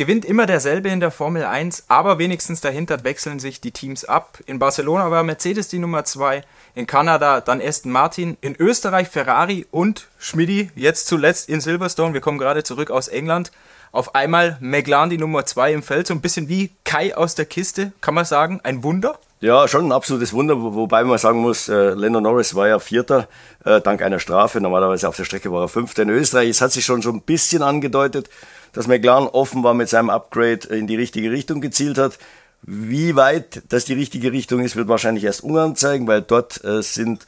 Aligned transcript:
gewinnt 0.00 0.24
immer 0.24 0.46
derselbe 0.46 0.88
in 0.88 0.98
der 0.98 1.10
Formel 1.10 1.44
1, 1.44 1.84
aber 1.88 2.18
wenigstens 2.18 2.62
dahinter 2.62 3.04
wechseln 3.04 3.38
sich 3.38 3.60
die 3.60 3.70
Teams 3.70 4.06
ab. 4.06 4.38
In 4.46 4.58
Barcelona 4.58 5.10
war 5.10 5.22
Mercedes 5.24 5.68
die 5.68 5.78
Nummer 5.78 6.06
2, 6.06 6.42
in 6.74 6.86
Kanada 6.86 7.42
dann 7.42 7.60
Aston 7.60 7.92
Martin, 7.92 8.38
in 8.40 8.56
Österreich 8.58 9.08
Ferrari 9.10 9.66
und 9.70 10.08
Schmidi, 10.18 10.70
jetzt 10.74 11.06
zuletzt 11.06 11.50
in 11.50 11.60
Silverstone, 11.60 12.14
wir 12.14 12.22
kommen 12.22 12.38
gerade 12.38 12.62
zurück 12.62 12.90
aus 12.90 13.08
England. 13.08 13.52
Auf 13.92 14.14
einmal 14.14 14.56
McLaren 14.60 15.10
die 15.10 15.18
Nummer 15.18 15.44
2 15.44 15.74
im 15.74 15.82
Feld, 15.82 16.06
so 16.06 16.14
ein 16.14 16.22
bisschen 16.22 16.48
wie 16.48 16.70
Kai 16.84 17.14
aus 17.14 17.34
der 17.34 17.44
Kiste, 17.44 17.92
kann 18.00 18.14
man 18.14 18.24
sagen, 18.24 18.60
ein 18.62 18.82
Wunder? 18.82 19.18
Ja, 19.42 19.68
schon 19.68 19.86
ein 19.86 19.92
absolutes 19.92 20.32
Wunder, 20.32 20.54
wobei 20.58 21.04
man 21.04 21.18
sagen 21.18 21.40
muss, 21.40 21.68
äh, 21.68 21.90
Lando 21.90 22.22
Norris 22.22 22.54
war 22.54 22.68
ja 22.68 22.78
Vierter, 22.78 23.28
äh, 23.66 23.82
dank 23.82 24.00
einer 24.00 24.18
Strafe. 24.18 24.60
Normalerweise 24.62 25.08
auf 25.08 25.16
der 25.16 25.24
Strecke 25.24 25.52
war 25.52 25.62
er 25.62 25.68
Fünfter. 25.68 26.02
In 26.02 26.10
Österreich, 26.10 26.48
es 26.48 26.60
hat 26.62 26.72
sich 26.72 26.84
schon, 26.86 27.02
schon 27.02 27.16
ein 27.16 27.22
bisschen 27.22 27.62
angedeutet, 27.62 28.30
dass 28.72 28.86
McLaren 28.86 29.26
offen 29.26 29.62
war 29.62 29.74
mit 29.74 29.88
seinem 29.88 30.10
Upgrade 30.10 30.68
in 30.68 30.86
die 30.86 30.96
richtige 30.96 31.30
Richtung 31.30 31.60
gezielt 31.60 31.98
hat. 31.98 32.18
Wie 32.62 33.16
weit 33.16 33.62
das 33.68 33.84
die 33.84 33.94
richtige 33.94 34.32
Richtung 34.32 34.60
ist, 34.60 34.76
wird 34.76 34.88
wahrscheinlich 34.88 35.24
erst 35.24 35.42
Ungarn 35.42 35.76
zeigen, 35.76 36.06
weil 36.06 36.22
dort 36.22 36.62
äh, 36.64 36.82
sind 36.82 37.26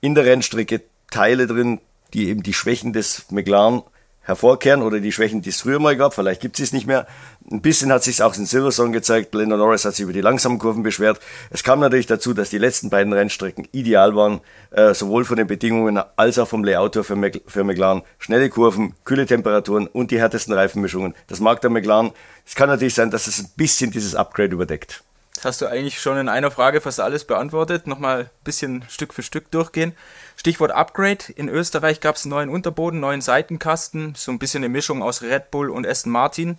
in 0.00 0.14
der 0.14 0.24
Rennstrecke 0.24 0.82
Teile 1.10 1.46
drin, 1.46 1.80
die 2.14 2.28
eben 2.28 2.42
die 2.42 2.54
Schwächen 2.54 2.92
des 2.92 3.26
McLaren 3.30 3.82
hervorkehren 4.22 4.82
oder 4.82 5.00
die 5.00 5.12
Schwächen, 5.12 5.42
die 5.42 5.50
es 5.50 5.60
früher 5.60 5.78
mal 5.78 5.96
gab. 5.96 6.14
Vielleicht 6.14 6.40
gibt 6.40 6.58
es 6.58 6.70
es 6.70 6.72
nicht 6.72 6.86
mehr. 6.86 7.06
Ein 7.50 7.62
bisschen 7.62 7.92
hat 7.92 8.02
sich 8.04 8.22
auch 8.22 8.36
in 8.36 8.46
Silverstone 8.46 8.92
gezeigt. 8.92 9.34
Lando 9.34 9.56
Norris 9.56 9.84
hat 9.84 9.94
sich 9.94 10.04
über 10.04 10.12
die 10.12 10.20
langsamen 10.20 10.58
Kurven 10.58 10.82
beschwert. 10.82 11.20
Es 11.50 11.62
kam 11.62 11.80
natürlich 11.80 12.06
dazu, 12.06 12.32
dass 12.34 12.50
die 12.50 12.58
letzten 12.58 12.90
beiden 12.90 13.12
Rennstrecken 13.12 13.68
ideal 13.72 14.14
waren, 14.14 14.40
äh, 14.70 14.94
sowohl 14.94 15.24
von 15.24 15.36
den 15.36 15.46
Bedingungen 15.46 16.00
als 16.16 16.38
auch 16.38 16.48
vom 16.48 16.64
Layout 16.64 16.96
für, 17.04 17.16
Mc 17.16 17.42
für 17.46 17.64
McLaren. 17.64 18.02
Schnelle 18.18 18.48
Kurven, 18.50 18.94
kühle 19.04 19.26
Temperaturen 19.26 19.86
und 19.86 20.10
die 20.10 20.20
härtesten 20.20 20.54
Reifenmischungen. 20.54 21.14
Das 21.26 21.40
mag 21.40 21.60
der 21.60 21.70
McLaren. 21.70 22.12
Es 22.46 22.54
kann 22.54 22.68
natürlich 22.68 22.94
sein, 22.94 23.10
dass 23.10 23.26
es 23.26 23.40
ein 23.40 23.50
bisschen 23.56 23.90
dieses 23.90 24.14
Upgrade 24.14 24.52
überdeckt. 24.52 25.02
Hast 25.42 25.62
du 25.62 25.66
eigentlich 25.66 26.00
schon 26.00 26.18
in 26.18 26.28
einer 26.28 26.50
Frage 26.50 26.82
fast 26.82 27.00
alles 27.00 27.24
beantwortet. 27.24 27.86
Nochmal 27.86 28.24
ein 28.24 28.30
bisschen 28.44 28.84
Stück 28.88 29.14
für 29.14 29.22
Stück 29.22 29.50
durchgehen. 29.50 29.94
Stichwort 30.36 30.70
Upgrade. 30.70 31.32
In 31.34 31.48
Österreich 31.48 32.00
gab 32.00 32.16
es 32.16 32.24
einen 32.24 32.30
neuen 32.30 32.50
Unterboden, 32.50 33.00
neuen 33.00 33.22
Seitenkasten, 33.22 34.14
so 34.16 34.32
ein 34.32 34.38
bisschen 34.38 34.62
eine 34.62 34.68
Mischung 34.68 35.02
aus 35.02 35.22
Red 35.22 35.50
Bull 35.50 35.70
und 35.70 35.86
Aston 35.86 36.12
Martin. 36.12 36.58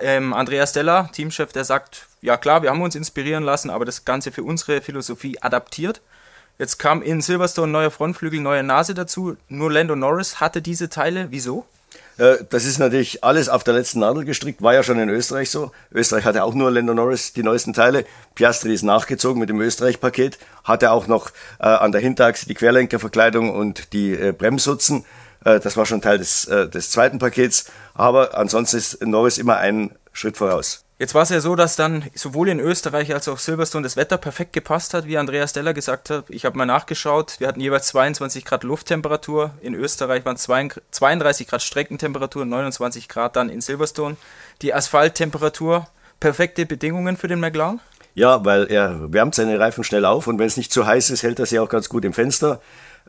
Ähm, 0.00 0.32
Andreas 0.32 0.72
Deller, 0.72 1.10
Teamchef, 1.12 1.52
der 1.52 1.64
sagt, 1.64 2.06
ja 2.20 2.36
klar, 2.36 2.62
wir 2.62 2.70
haben 2.70 2.80
uns 2.80 2.94
inspirieren 2.94 3.42
lassen, 3.42 3.70
aber 3.70 3.84
das 3.84 4.04
Ganze 4.04 4.30
für 4.30 4.44
unsere 4.44 4.80
Philosophie 4.80 5.38
adaptiert. 5.40 6.00
Jetzt 6.58 6.78
kam 6.78 7.02
in 7.02 7.20
Silverstone 7.20 7.72
neuer 7.72 7.90
Frontflügel, 7.90 8.40
neue 8.40 8.62
Nase 8.62 8.94
dazu. 8.94 9.36
Nur 9.48 9.72
Lando 9.72 9.96
Norris 9.96 10.38
hatte 10.38 10.62
diese 10.62 10.88
Teile. 10.88 11.26
Wieso? 11.30 11.66
Äh, 12.18 12.38
das 12.50 12.64
ist 12.64 12.78
natürlich 12.78 13.24
alles 13.24 13.48
auf 13.48 13.64
der 13.64 13.74
letzten 13.74 14.00
Nadel 14.00 14.24
gestrickt, 14.24 14.62
war 14.62 14.74
ja 14.74 14.82
schon 14.82 14.98
in 14.98 15.08
Österreich 15.08 15.50
so. 15.50 15.72
Österreich 15.92 16.24
hatte 16.24 16.44
auch 16.44 16.54
nur 16.54 16.70
Lando 16.70 16.94
Norris 16.94 17.32
die 17.32 17.42
neuesten 17.42 17.72
Teile. 17.72 18.04
Piastri 18.34 18.74
ist 18.74 18.82
nachgezogen 18.82 19.40
mit 19.40 19.48
dem 19.48 19.60
Österreich-Paket, 19.60 20.38
hatte 20.64 20.90
auch 20.90 21.06
noch 21.06 21.30
äh, 21.58 21.66
an 21.66 21.92
der 21.92 22.00
Hinterachse 22.00 22.46
die 22.46 22.54
Querlenkerverkleidung 22.54 23.50
und 23.50 23.92
die 23.92 24.12
äh, 24.12 24.32
Bremshutzen. 24.32 25.04
Äh, 25.44 25.60
das 25.60 25.76
war 25.76 25.86
schon 25.86 26.00
Teil 26.00 26.18
des, 26.18 26.46
äh, 26.46 26.68
des 26.68 26.90
zweiten 26.90 27.18
Pakets. 27.18 27.66
Aber 27.94 28.36
ansonsten 28.36 28.76
ist 28.76 29.04
Norris 29.04 29.38
immer 29.38 29.56
einen 29.56 29.92
Schritt 30.12 30.36
voraus. 30.36 30.81
Jetzt 31.02 31.16
war 31.16 31.22
es 31.22 31.30
ja 31.30 31.40
so, 31.40 31.56
dass 31.56 31.74
dann 31.74 32.04
sowohl 32.14 32.48
in 32.48 32.60
Österreich 32.60 33.12
als 33.12 33.26
auch 33.26 33.40
Silverstone 33.40 33.82
das 33.82 33.96
Wetter 33.96 34.18
perfekt 34.18 34.52
gepasst 34.52 34.94
hat, 34.94 35.04
wie 35.04 35.18
Andreas 35.18 35.52
Deller 35.52 35.74
gesagt 35.74 36.10
hat. 36.10 36.26
Ich 36.28 36.44
habe 36.44 36.56
mal 36.56 36.64
nachgeschaut, 36.64 37.40
wir 37.40 37.48
hatten 37.48 37.58
jeweils 37.58 37.88
22 37.88 38.44
Grad 38.44 38.62
Lufttemperatur. 38.62 39.50
In 39.62 39.74
Österreich 39.74 40.24
waren 40.24 40.36
es 40.36 40.44
32 40.44 41.48
Grad 41.48 41.60
Streckentemperatur, 41.60 42.44
29 42.44 43.08
Grad 43.08 43.34
dann 43.34 43.48
in 43.48 43.60
Silverstone. 43.60 44.16
Die 44.62 44.72
Asphalttemperatur, 44.72 45.88
perfekte 46.20 46.66
Bedingungen 46.66 47.16
für 47.16 47.26
den 47.26 47.40
McLaren? 47.40 47.80
Ja, 48.14 48.44
weil 48.44 48.70
er 48.70 49.12
wärmt 49.12 49.34
seine 49.34 49.58
Reifen 49.58 49.82
schnell 49.82 50.04
auf 50.04 50.28
und 50.28 50.38
wenn 50.38 50.46
es 50.46 50.56
nicht 50.56 50.72
zu 50.72 50.86
heiß 50.86 51.10
ist, 51.10 51.24
hält 51.24 51.40
er 51.40 51.46
sie 51.46 51.58
auch 51.58 51.68
ganz 51.68 51.88
gut 51.88 52.04
im 52.04 52.12
Fenster. 52.12 52.60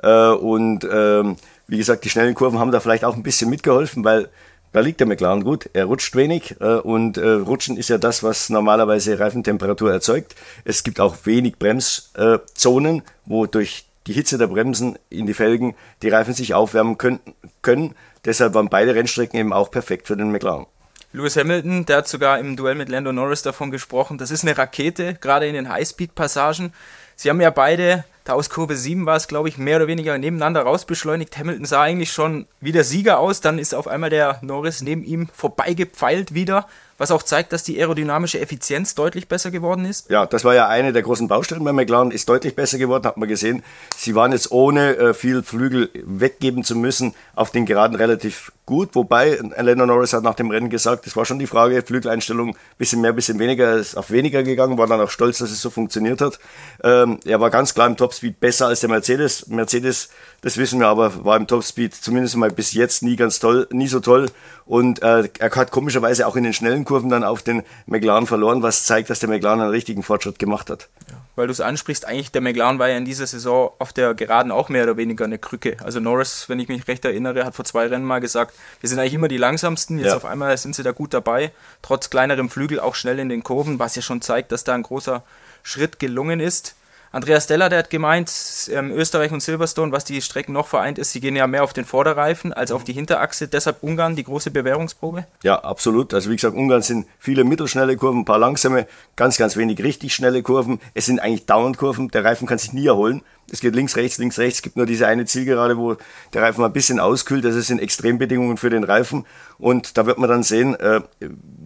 Äh, 0.02 0.30
und 0.30 0.84
ähm, 0.92 1.38
wie 1.68 1.78
gesagt, 1.78 2.06
die 2.06 2.10
schnellen 2.10 2.34
Kurven 2.34 2.58
haben 2.58 2.72
da 2.72 2.80
vielleicht 2.80 3.06
auch 3.06 3.16
ein 3.16 3.22
bisschen 3.22 3.52
mitgeholfen, 3.52 4.04
weil 4.04 4.30
da 4.74 4.80
liegt 4.80 5.00
der 5.00 5.08
McLaren 5.08 5.44
gut. 5.44 5.70
Er 5.74 5.86
rutscht 5.86 6.16
wenig 6.16 6.56
äh, 6.60 6.76
und 6.76 7.18
äh, 7.18 7.30
Rutschen 7.30 7.78
ist 7.78 7.90
ja 7.90 7.98
das, 7.98 8.24
was 8.24 8.50
normalerweise 8.50 9.20
Reifentemperatur 9.20 9.92
erzeugt. 9.92 10.36
Es 10.66 10.84
gibt 10.84 11.00
auch 11.00 11.16
wenig 11.24 11.58
Bremszonen, 11.58 13.00
äh, 13.00 13.02
wo 13.26 13.46
durch 13.46 13.86
die 14.08 14.14
Hitze 14.14 14.38
der 14.38 14.48
Bremsen 14.48 14.98
in 15.10 15.28
die 15.28 15.34
Felgen 15.34 15.76
die 16.02 16.10
Reifen 16.10 16.34
sich 16.34 16.54
aufwärmen 16.54 16.98
können. 16.98 17.20
können. 17.62 17.96
Deshalb 18.26 18.54
waren 18.54 18.70
beide 18.70 18.96
Rennstrecken 18.96 19.40
eben 19.40 19.54
auch 19.54 19.72
perfekt 19.72 20.08
für 20.08 20.18
den 20.18 20.32
McLaren. 20.32 20.66
Lewis 21.14 21.38
Hamilton, 21.38 21.86
der 21.86 21.98
hat 21.98 22.08
sogar 22.08 22.40
im 22.40 22.56
Duell 22.56 22.74
mit 22.74 22.90
Lando 22.90 23.14
Norris 23.14 23.44
davon 23.44 23.70
gesprochen, 23.70 24.18
das 24.18 24.32
ist 24.32 24.44
eine 24.44 24.58
Rakete, 24.58 25.14
gerade 25.22 25.46
in 25.46 25.54
den 25.54 25.70
Highspeed-Passagen. 25.70 26.74
Sie 27.16 27.30
haben 27.30 27.42
ja 27.42 27.50
beide 27.50 28.04
da 28.24 28.34
aus 28.34 28.50
Kurve 28.50 28.78
7 28.78 29.06
war 29.06 29.18
es, 29.18 29.28
glaube 29.28 29.50
ich, 29.50 29.58
mehr 29.58 29.78
oder 29.78 29.88
weniger 29.88 30.18
nebeneinander 30.18 30.62
rausbeschleunigt. 30.62 31.38
Hamilton 31.38 31.66
sah 31.66 31.82
eigentlich 31.82 32.14
schon 32.14 32.48
wie 32.62 32.72
der 32.72 32.86
Sieger 32.86 33.20
aus. 33.20 33.42
Dann 33.42 33.60
ist 33.60 33.76
auf 33.76 33.88
einmal 33.88 34.10
der 34.10 34.40
Norris 34.42 34.82
neben 34.82 35.04
ihm 35.04 35.28
vorbeigepfeilt 35.34 36.34
wieder 36.34 36.68
was 36.98 37.12
auch 37.12 37.24
zeigt, 37.24 37.54
dass 37.54 37.64
die 37.64 37.80
aerodynamische 37.80 38.40
Effizienz 38.40 38.96
deutlich 38.96 39.28
besser 39.28 39.52
geworden 39.52 39.86
ist. 39.86 40.10
Ja, 40.10 40.26
das 40.26 40.44
war 40.44 40.56
ja 40.56 40.68
eine 40.68 40.94
der 40.94 41.02
großen 41.02 41.28
Baustellen 41.28 41.64
bei 41.64 41.74
McLaren, 41.74 42.12
ist 42.12 42.30
deutlich 42.30 42.56
besser 42.56 42.78
geworden, 42.78 43.06
hat 43.06 43.18
man 43.18 43.28
gesehen. 43.28 43.64
Sie 43.96 44.16
waren 44.16 44.32
jetzt 44.32 44.52
ohne 44.52 44.96
äh, 44.96 45.14
viel 45.14 45.44
Flügel 45.44 45.90
weggeben 45.94 46.64
zu 46.64 46.76
müssen 46.76 47.14
auf 47.36 47.52
den 47.52 47.66
Geraden 47.66 47.96
relativ 47.96 48.52
gut, 48.66 48.90
wobei 48.94 49.40
Lando 49.58 49.86
Norris 49.86 50.14
hat 50.14 50.24
nach 50.24 50.36
dem 50.36 50.50
Rennen 50.50 50.70
gesagt, 50.70 51.06
es 51.06 51.16
war 51.16 51.26
schon 51.26 51.40
die 51.40 51.48
Frage, 51.48 51.82
Flügeleinstellung, 51.82 52.56
bisschen 52.78 53.02
mehr, 53.02 53.12
bisschen 53.12 53.40
weniger, 53.40 53.66
er 53.66 53.78
ist 53.78 53.98
auf 53.98 54.10
weniger 54.10 54.44
gegangen, 54.44 54.78
war 54.78 54.88
dann 54.88 55.02
auch 55.02 55.10
stolz, 55.10 55.40
dass 55.40 55.52
es 55.52 55.62
so 55.62 55.70
funktioniert 55.70 56.22
hat. 56.22 56.40
Ähm, 56.84 57.20
er 57.26 57.42
war 57.42 57.50
ganz 57.50 57.74
klar 57.74 57.88
im 57.88 57.98
Topspeed 57.98 58.40
besser 58.40 58.68
als 58.68 58.80
der 58.80 58.90
Mercedes. 58.90 59.48
Mercedes, 59.48 60.10
das 60.42 60.58
wissen 60.58 60.80
wir 60.80 60.88
aber, 60.88 61.26
war 61.26 61.36
im 61.36 61.48
Topspeed 61.48 61.94
zumindest 61.94 62.38
mal 62.38 62.52
bis 62.52 62.74
jetzt 62.74 63.04
nie 63.04 63.16
ganz 63.16 63.40
toll, 63.40 63.68
nie 63.72 63.88
so 63.88 64.00
toll 64.00 64.28
und 64.66 65.02
äh, 65.02 65.28
er 65.40 65.52
hat 65.56 65.72
komischerweise 65.72 66.26
auch 66.26 66.36
in 66.36 66.44
den 66.44 66.54
schnellen 66.54 66.83
Kurven 66.86 67.10
dann 67.10 67.24
auf 67.24 67.42
den 67.42 67.64
McLaren 67.86 68.28
verloren, 68.28 68.62
was 68.62 68.86
zeigt, 68.86 69.10
dass 69.10 69.20
der 69.20 69.30
McLaren 69.30 69.62
einen 69.62 69.70
richtigen 69.70 70.04
Fortschritt 70.04 70.40
gemacht 70.40 70.70
hat. 70.70 70.90
Ja, 71.10 71.16
weil 71.36 71.48
du 71.48 71.52
es 71.52 71.62
ansprichst, 71.62 72.06
eigentlich 72.06 72.32
der 72.32 72.42
McLaren 72.42 72.80
war 72.80 72.90
ja 72.90 72.98
in 72.98 73.06
dieser 73.06 73.28
Saison 73.28 73.72
auf 73.80 73.94
der 73.94 74.14
Geraden 74.14 74.52
auch 74.52 74.70
mehr 74.70 74.84
oder 74.84 74.98
weniger 74.98 75.26
eine 75.26 75.38
Krücke. 75.38 75.78
Also 75.84 76.00
Norris, 76.00 76.50
wenn 76.50 76.60
ich 76.60 76.68
mich 76.68 76.88
recht 76.88 77.06
erinnere, 77.06 77.46
hat 77.46 77.56
vor 77.56 77.66
zwei 77.66 77.88
Rennen 77.88 78.06
mal 78.06 78.20
gesagt, 78.20 78.54
wir 78.80 78.90
sind 78.90 79.00
eigentlich 79.00 79.14
immer 79.14 79.28
die 79.28 79.38
langsamsten, 79.38 79.98
jetzt 79.98 80.08
ja. 80.08 80.16
auf 80.16 80.26
einmal 80.26 80.58
sind 80.58 80.76
sie 80.76 80.84
da 80.84 80.92
gut 80.92 81.14
dabei, 81.14 81.52
trotz 81.82 82.10
kleinerem 82.10 82.50
Flügel 82.50 82.80
auch 82.80 82.96
schnell 82.96 83.20
in 83.20 83.30
den 83.30 83.44
Kurven, 83.44 83.80
was 83.80 83.96
ja 83.96 84.02
schon 84.02 84.22
zeigt, 84.22 84.52
dass 84.52 84.64
da 84.64 84.74
ein 84.74 84.84
großer 84.84 85.24
Schritt 85.64 86.00
gelungen 86.00 86.40
ist. 86.40 86.76
Andreas 87.14 87.46
Deller, 87.46 87.70
der 87.70 87.78
hat 87.78 87.92
gemeint, 87.92 88.32
ähm, 88.72 88.92
Österreich 88.92 89.32
und 89.32 89.40
Silverstone, 89.40 89.92
was 89.92 90.04
die 90.04 90.20
Strecken 90.20 90.52
noch 90.52 90.66
vereint 90.66 90.98
ist, 90.98 91.12
sie 91.12 91.22
gehen 91.22 91.36
ja 91.36 91.46
mehr 91.46 91.64
auf 91.64 91.72
den 91.72 91.86
Vorderreifen 91.86 92.54
als 92.54 92.72
auf 92.72 92.84
die 92.84 92.94
Hinterachse. 92.94 93.48
Deshalb 93.48 93.84
Ungarn 93.84 94.16
die 94.16 94.24
große 94.24 94.50
Bewährungsprobe? 94.50 95.28
Ja, 95.44 95.60
absolut. 95.60 96.12
Also 96.16 96.32
wie 96.32 96.36
gesagt, 96.36 96.58
Ungarn 96.58 96.82
sind 96.82 97.06
viele 97.20 97.44
mittelschnelle 97.44 97.98
Kurven, 97.98 98.22
ein 98.22 98.26
paar 98.26 98.40
langsame, 98.40 98.88
ganz, 99.16 99.38
ganz 99.38 99.56
wenig 99.56 99.84
richtig 99.84 100.16
schnelle 100.16 100.42
Kurven. 100.42 100.80
Es 100.96 101.06
sind 101.06 101.20
eigentlich 101.20 101.46
Dauerndkurven. 101.46 102.08
Der 102.08 102.26
Reifen 102.26 102.48
kann 102.48 102.58
sich 102.58 102.74
nie 102.74 102.88
erholen. 102.88 103.22
Es 103.52 103.60
geht 103.60 103.76
links, 103.76 103.96
rechts, 103.96 104.18
links, 104.18 104.40
rechts. 104.40 104.58
Es 104.58 104.62
gibt 104.64 104.78
nur 104.78 104.88
diese 104.88 105.06
eine 105.06 105.26
Zielgerade, 105.26 105.78
wo 105.78 105.98
der 106.34 106.42
Reifen 106.42 106.62
mal 106.62 106.68
ein 106.68 106.74
bisschen 106.74 107.00
auskühlt. 107.00 107.46
Das 107.46 107.54
sind 107.54 107.80
Extrembedingungen 107.80 108.58
für 108.58 108.72
den 108.72 108.84
Reifen. 108.84 109.28
Und 109.60 110.00
da 110.00 110.08
wird 110.08 110.18
man 110.18 110.32
dann 110.32 110.42
sehen, 110.42 110.74
äh, 110.80 111.02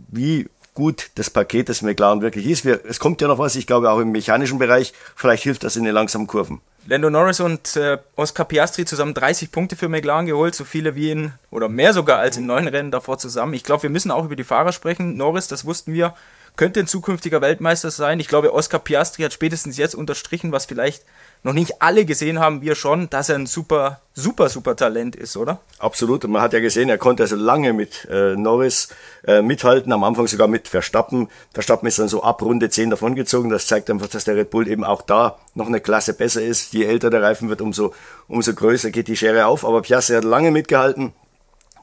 wie 0.09 0.50
gut 0.77 1.09
das 1.15 1.31
Paket 1.31 1.69
des 1.69 1.81
McLaren 1.81 2.21
wirklich 2.21 2.45
ist. 2.45 2.63
Wir, 2.63 2.81
es 2.88 3.00
kommt 3.00 3.19
ja 3.19 3.27
noch 3.27 3.39
was, 3.39 3.56
ich 3.56 3.65
glaube 3.65 3.89
auch 3.89 3.97
im 4.00 4.12
mechanischen 4.12 4.59
Bereich, 4.59 4.94
vielleicht 5.15 5.41
hilft 5.41 5.63
das 5.63 5.75
in 5.75 5.83
den 5.83 5.94
langsamen 5.95 6.27
Kurven. 6.27 6.62
Lando 6.85 7.09
Norris 7.09 7.39
und 7.39 7.75
äh, 7.75 7.97
Oscar 8.15 8.45
Piastri 8.45 8.85
zusammen 8.85 9.15
30 9.15 9.51
Punkte 9.51 9.75
für 9.75 9.89
McLaren 9.89 10.27
geholt, 10.27 10.53
so 10.53 10.65
viele 10.65 10.94
wie 10.94 11.09
in, 11.09 11.31
oder 11.50 11.68
mehr 11.68 11.94
sogar 11.94 12.19
als 12.19 12.38
in 12.38 12.45
neun 12.45 12.68
Rennen 12.68 12.91
davor 12.91 13.18
zusammen. 13.18 13.56
Ich 13.56 13.63
glaube, 13.63 13.83
wir 13.83 13.89
müssen 13.89 14.12
auch 14.12 14.24
über 14.24 14.35
die 14.35 14.44
Fahrer 14.44 14.71
sprechen. 14.71 15.18
Norris, 15.18 15.47
das 15.47 15.65
wussten 15.65 15.94
wir, 15.94 16.13
könnte 16.57 16.80
ein 16.80 16.88
zukünftiger 16.88 17.39
Weltmeister 17.39 17.92
sein. 17.92 18.19
Ich 18.19 18.27
glaube, 18.27 18.54
Oscar 18.54 18.80
Piastri 18.80 19.24
hat 19.24 19.31
spätestens 19.31 19.77
jetzt 19.77 19.95
unterstrichen, 19.95 20.51
was 20.51 20.65
vielleicht 20.65 21.04
noch 21.44 21.54
nicht 21.54 21.81
alle 21.81 22.04
gesehen 22.04 22.39
haben, 22.39 22.62
wir 22.62 22.74
schon, 22.74 23.09
dass 23.12 23.30
er 23.30 23.36
ein 23.36 23.45
super, 23.45 24.01
super, 24.15 24.50
super 24.50 24.75
Talent 24.75 25.15
ist, 25.15 25.38
oder? 25.38 25.59
Absolut. 25.77 26.27
man 26.27 26.42
hat 26.42 26.54
ja 26.54 26.59
gesehen, 26.59 26.89
er 26.89 26.98
konnte 26.98 27.24
also 27.24 27.36
lange 27.36 27.74
mit 27.74 28.07
äh, 28.09 28.36
Norris 28.36 28.89
äh, 29.25 29.44
mithalten, 29.44 29.94
am 29.94 30.04
Anfang 30.04 30.27
sogar 30.27 30.48
mit 30.48 30.68
Verstappen. 30.68 31.30
Verstappen 31.54 31.88
ist 31.88 32.00
dann 32.00 32.07
so 32.07 32.24
ab 32.24 32.42
Runde 32.42 32.69
10 32.69 32.89
davongezogen. 32.89 33.51
Das 33.51 33.68
zeigt 33.68 33.89
einfach, 33.92 34.07
dass 34.07 34.24
der 34.24 34.36
Red 34.36 34.50
Bull 34.50 34.68
eben 34.68 34.83
auch 34.83 35.03
da 35.03 35.38
noch 35.53 35.68
eine 35.68 35.80
Klasse 35.80 36.13
besser 36.13 36.42
ist. 36.42 36.74
Je 36.74 36.86
älter 36.86 37.12
der 37.12 37.21
Reifen 37.21 37.50
wird, 37.50 37.62
umso, 37.62 37.94
umso 38.27 38.53
größer 38.53 38.89
geht 38.89 39.07
die 39.07 39.15
Schere 39.15 39.45
auf. 39.45 39.63
Aber 39.63 39.83
Piastri 39.83 40.15
hat 40.15 40.24
lange 40.24 40.50
mitgehalten. 40.50 41.13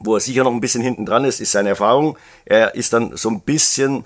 Wo 0.01 0.15
er 0.15 0.19
sicher 0.19 0.43
noch 0.43 0.51
ein 0.51 0.59
bisschen 0.59 0.81
hinten 0.81 1.05
dran 1.05 1.23
ist, 1.23 1.39
ist 1.39 1.53
seine 1.53 1.69
Erfahrung. 1.69 2.17
Er 2.43 2.75
ist 2.75 2.91
dann 2.91 3.15
so 3.15 3.29
ein 3.29 3.39
bisschen 3.39 4.05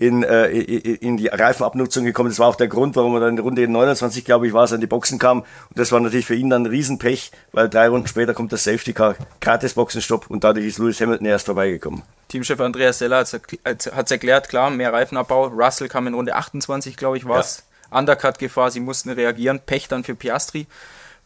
in, 0.00 0.22
äh, 0.22 0.48
in 0.48 1.18
die 1.18 1.26
Reifenabnutzung 1.26 2.06
gekommen. 2.06 2.30
Das 2.30 2.38
war 2.38 2.48
auch 2.48 2.56
der 2.56 2.68
Grund, 2.68 2.96
warum 2.96 3.12
er 3.14 3.20
dann 3.20 3.36
in 3.36 3.38
Runde 3.38 3.68
29, 3.68 4.24
glaube 4.24 4.46
ich, 4.46 4.54
war 4.54 4.64
es, 4.64 4.72
an 4.72 4.80
die 4.80 4.86
Boxen 4.86 5.18
kam. 5.18 5.40
Und 5.40 5.46
das 5.74 5.92
war 5.92 6.00
natürlich 6.00 6.24
für 6.24 6.34
ihn 6.34 6.48
dann 6.48 6.62
ein 6.62 6.66
Riesenpech, 6.66 7.30
weil 7.52 7.68
drei 7.68 7.86
Runden 7.88 8.08
später 8.08 8.32
kommt 8.32 8.50
das 8.50 8.64
Safety 8.64 8.94
Car, 8.94 9.14
gratis 9.42 9.74
Boxenstopp 9.74 10.30
und 10.30 10.42
dadurch 10.42 10.64
ist 10.64 10.78
Lewis 10.78 11.02
Hamilton 11.02 11.26
erst 11.26 11.44
vorbeigekommen. 11.44 12.02
Teamchef 12.28 12.58
Andreas 12.60 12.98
Seller 12.98 13.18
hat 13.18 13.86
es 13.86 14.10
erklärt, 14.10 14.48
klar, 14.48 14.70
mehr 14.70 14.90
Reifenabbau. 14.90 15.48
Russell 15.48 15.88
kam 15.88 16.06
in 16.06 16.14
Runde 16.14 16.34
28, 16.34 16.96
glaube 16.96 17.18
ich, 17.18 17.28
war 17.28 17.40
es. 17.40 17.64
Ja. 17.90 17.98
Undercut-Gefahr, 17.98 18.70
sie 18.70 18.80
mussten 18.80 19.10
reagieren. 19.10 19.60
Pech 19.60 19.88
dann 19.88 20.02
für 20.02 20.14
Piastri. 20.14 20.66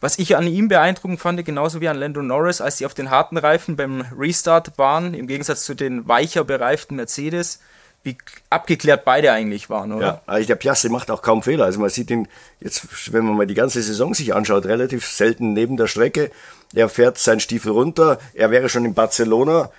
Was 0.01 0.19
ich 0.19 0.35
an 0.35 0.47
ihm 0.47 0.67
beeindruckend 0.67 1.21
fand, 1.21 1.45
genauso 1.45 1.79
wie 1.79 1.87
an 1.87 1.95
Lando 1.95 2.21
Norris, 2.21 2.59
als 2.59 2.79
sie 2.79 2.85
auf 2.85 2.93
den 2.93 3.09
harten 3.09 3.37
Reifen 3.37 3.77
beim 3.77 4.01
Restart 4.17 4.77
waren, 4.77 5.13
im 5.13 5.27
Gegensatz 5.27 5.63
zu 5.63 5.75
den 5.75 6.09
weicher 6.09 6.43
bereiften 6.43 6.97
Mercedes, 6.97 7.61
wie 8.05 8.17
abgeklärt 8.49 9.03
beide 9.03 9.31
eigentlich 9.31 9.69
waren, 9.69 9.91
oder? 9.91 10.05
Ja, 10.05 10.21
also 10.27 10.47
der 10.47 10.55
Piastri 10.55 10.89
macht 10.89 11.09
auch 11.09 11.21
kaum 11.21 11.41
Fehler. 11.41 11.65
Also 11.65 11.79
man 11.79 11.89
sieht 11.89 12.11
ihn 12.11 12.27
jetzt, 12.59 13.11
wenn 13.11 13.25
man 13.25 13.35
mal 13.35 13.47
die 13.47 13.55
ganze 13.55 13.81
Saison 13.81 14.13
sich 14.13 14.33
anschaut, 14.33 14.65
relativ 14.65 15.07
selten 15.07 15.53
neben 15.53 15.75
der 15.75 15.87
Strecke. 15.87 16.31
Er 16.73 16.87
fährt 16.87 17.17
seinen 17.17 17.39
Stiefel 17.39 17.71
runter. 17.71 18.19
Er 18.33 18.51
wäre 18.51 18.69
schon 18.69 18.85
in 18.85 18.93
Barcelona 18.93 19.71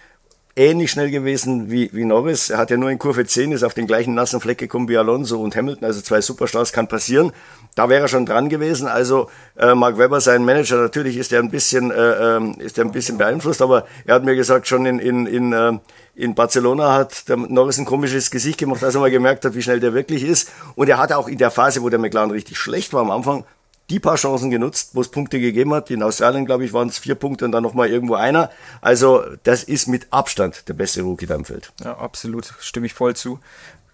ähnlich 0.56 0.90
schnell 0.90 1.10
gewesen 1.10 1.70
wie, 1.70 1.90
wie 1.92 2.04
Norris. 2.04 2.48
Er 2.48 2.58
hat 2.58 2.70
ja 2.70 2.78
nur 2.78 2.90
in 2.90 2.98
Kurve 2.98 3.26
10, 3.26 3.52
ist 3.52 3.62
auf 3.62 3.74
den 3.74 3.86
gleichen 3.86 4.14
nassen 4.14 4.40
Fleck 4.40 4.56
gekommen 4.56 4.88
wie 4.88 4.96
Alonso 4.96 5.40
und 5.40 5.54
Hamilton, 5.54 5.84
also 5.84 6.00
zwei 6.00 6.22
Superstars, 6.22 6.72
kann 6.72 6.88
passieren. 6.88 7.32
Da 7.74 7.90
wäre 7.90 8.02
er 8.02 8.08
schon 8.08 8.24
dran 8.24 8.48
gewesen. 8.48 8.88
Also 8.88 9.28
äh, 9.56 9.74
Mark 9.74 9.98
Webber, 9.98 10.20
sein 10.22 10.46
Manager, 10.46 10.80
natürlich 10.80 11.18
ist 11.18 11.30
er 11.32 11.40
ein 11.40 11.50
bisschen, 11.50 11.90
äh, 11.90 12.36
ähm, 12.36 12.54
ist 12.58 12.78
er 12.78 12.86
ein 12.86 12.92
bisschen 12.92 13.18
beeinflusst, 13.18 13.60
aber 13.60 13.86
er 14.06 14.14
hat 14.14 14.24
mir 14.24 14.34
gesagt, 14.34 14.66
schon 14.66 14.86
in, 14.86 14.98
in, 14.98 15.26
in, 15.26 15.52
äh, 15.52 15.72
in 16.14 16.34
Barcelona 16.34 16.94
hat 16.94 17.28
der 17.28 17.36
Norris 17.36 17.78
ein 17.78 17.84
komisches 17.84 18.30
Gesicht 18.30 18.58
gemacht, 18.58 18.82
als 18.82 18.94
er 18.94 19.02
mal 19.02 19.10
gemerkt 19.10 19.44
hat, 19.44 19.54
wie 19.54 19.62
schnell 19.62 19.80
der 19.80 19.92
wirklich 19.92 20.24
ist. 20.24 20.50
Und 20.74 20.88
er 20.88 20.96
hatte 20.96 21.18
auch 21.18 21.28
in 21.28 21.36
der 21.36 21.50
Phase, 21.50 21.82
wo 21.82 21.90
der 21.90 21.98
McLaren 21.98 22.30
richtig 22.30 22.56
schlecht 22.56 22.94
war 22.94 23.02
am 23.02 23.10
Anfang, 23.10 23.44
die 23.90 24.00
paar 24.00 24.16
Chancen 24.16 24.50
genutzt, 24.50 24.90
wo 24.94 25.00
es 25.00 25.08
Punkte 25.08 25.38
gegeben 25.38 25.72
hat. 25.72 25.90
In 25.90 26.02
Australien, 26.02 26.44
glaube 26.44 26.64
ich, 26.64 26.72
waren 26.72 26.88
es 26.88 26.98
vier 26.98 27.14
Punkte 27.14 27.44
und 27.44 27.52
dann 27.52 27.62
nochmal 27.62 27.88
irgendwo 27.88 28.14
einer. 28.14 28.50
Also 28.80 29.22
das 29.44 29.62
ist 29.62 29.86
mit 29.86 30.08
Abstand 30.10 30.68
der 30.68 30.74
beste 30.74 31.02
Rookie 31.02 31.26
da 31.26 31.36
im 31.36 31.44
Feld. 31.44 31.72
Ja, 31.84 31.96
absolut. 31.96 32.52
Stimme 32.60 32.86
ich 32.86 32.94
voll 32.94 33.14
zu. 33.14 33.38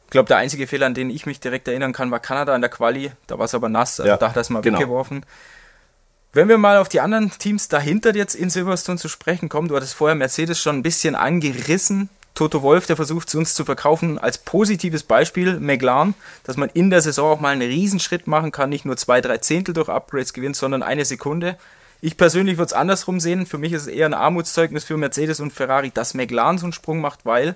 Ich 0.07 0.11
glaube, 0.11 0.29
der 0.29 0.39
einzige 0.39 0.67
Fehler, 0.67 0.87
an 0.87 0.95
den 0.95 1.11
ich 1.11 1.27
mich 1.27 1.41
direkt 1.41 1.69
erinnern 1.69 1.93
kann, 1.93 2.11
war 2.11 2.21
Kanada 2.21 2.55
in 2.55 2.61
der 2.61 2.71
Quali. 2.71 3.13
Da 3.27 3.39
war 3.39 3.47
es 3.47 3.55
aber 3.55 3.69
nass, 3.69 3.99
also 3.99 4.11
ja, 4.11 4.17
da 4.17 4.29
hat 4.29 4.37
er 4.37 4.43
es 4.43 4.51
mal 4.51 4.61
genau. 4.61 4.79
weggeworfen. 4.79 5.25
Wenn 6.35 6.49
wir 6.49 6.57
mal 6.57 6.79
auf 6.79 6.89
die 6.89 7.01
anderen 7.01 7.31
Teams 7.31 7.69
dahinter 7.69 8.15
jetzt 8.15 8.35
in 8.35 8.49
Silverstone 8.49 8.99
zu 8.99 9.09
sprechen 9.09 9.51
kommen, 9.51 9.69
du 9.69 9.77
hattest 9.77 9.95
vorher 9.95 10.15
Mercedes 10.15 10.61
schon 10.61 10.77
ein 10.77 10.83
bisschen 10.83 11.15
angerissen. 11.15 12.09
Toto 12.35 12.63
Wolf, 12.63 12.87
der 12.87 12.97
versucht 12.97 13.29
es 13.29 13.35
uns 13.35 13.55
zu 13.55 13.65
verkaufen 13.65 14.19
als 14.19 14.39
positives 14.39 15.03
Beispiel, 15.03 15.61
McLaren, 15.61 16.15
dass 16.45 16.57
man 16.57 16.71
in 16.71 16.89
der 16.89 17.03
Saison 17.03 17.33
auch 17.33 17.41
mal 17.41 17.51
einen 17.51 17.69
Riesenschritt 17.69 18.27
machen 18.27 18.53
kann, 18.53 18.71
nicht 18.71 18.87
nur 18.87 18.97
zwei, 18.97 19.21
drei 19.21 19.39
Zehntel 19.39 19.75
durch 19.75 19.91
Upgrades 19.91 20.33
gewinnt, 20.33 20.57
sondern 20.57 20.83
eine 20.83 21.05
Sekunde. 21.05 21.59
Ich 22.01 22.17
persönlich 22.17 22.57
würde 22.57 22.67
es 22.67 22.73
andersrum 22.73 23.21
sehen. 23.21 23.47
Für 23.47 23.59
mich 23.59 23.73
ist 23.73 23.83
es 23.83 23.89
eher 23.89 24.07
ein 24.07 24.15
Armutszeugnis 24.15 24.85
für 24.85 24.97
Mercedes 24.97 25.41
und 25.41 25.53
Ferrari, 25.53 25.91
dass 25.93 26.15
McLaren 26.15 26.59
so 26.59 26.65
einen 26.65 26.73
Sprung 26.73 27.01
macht, 27.01 27.25
weil 27.25 27.55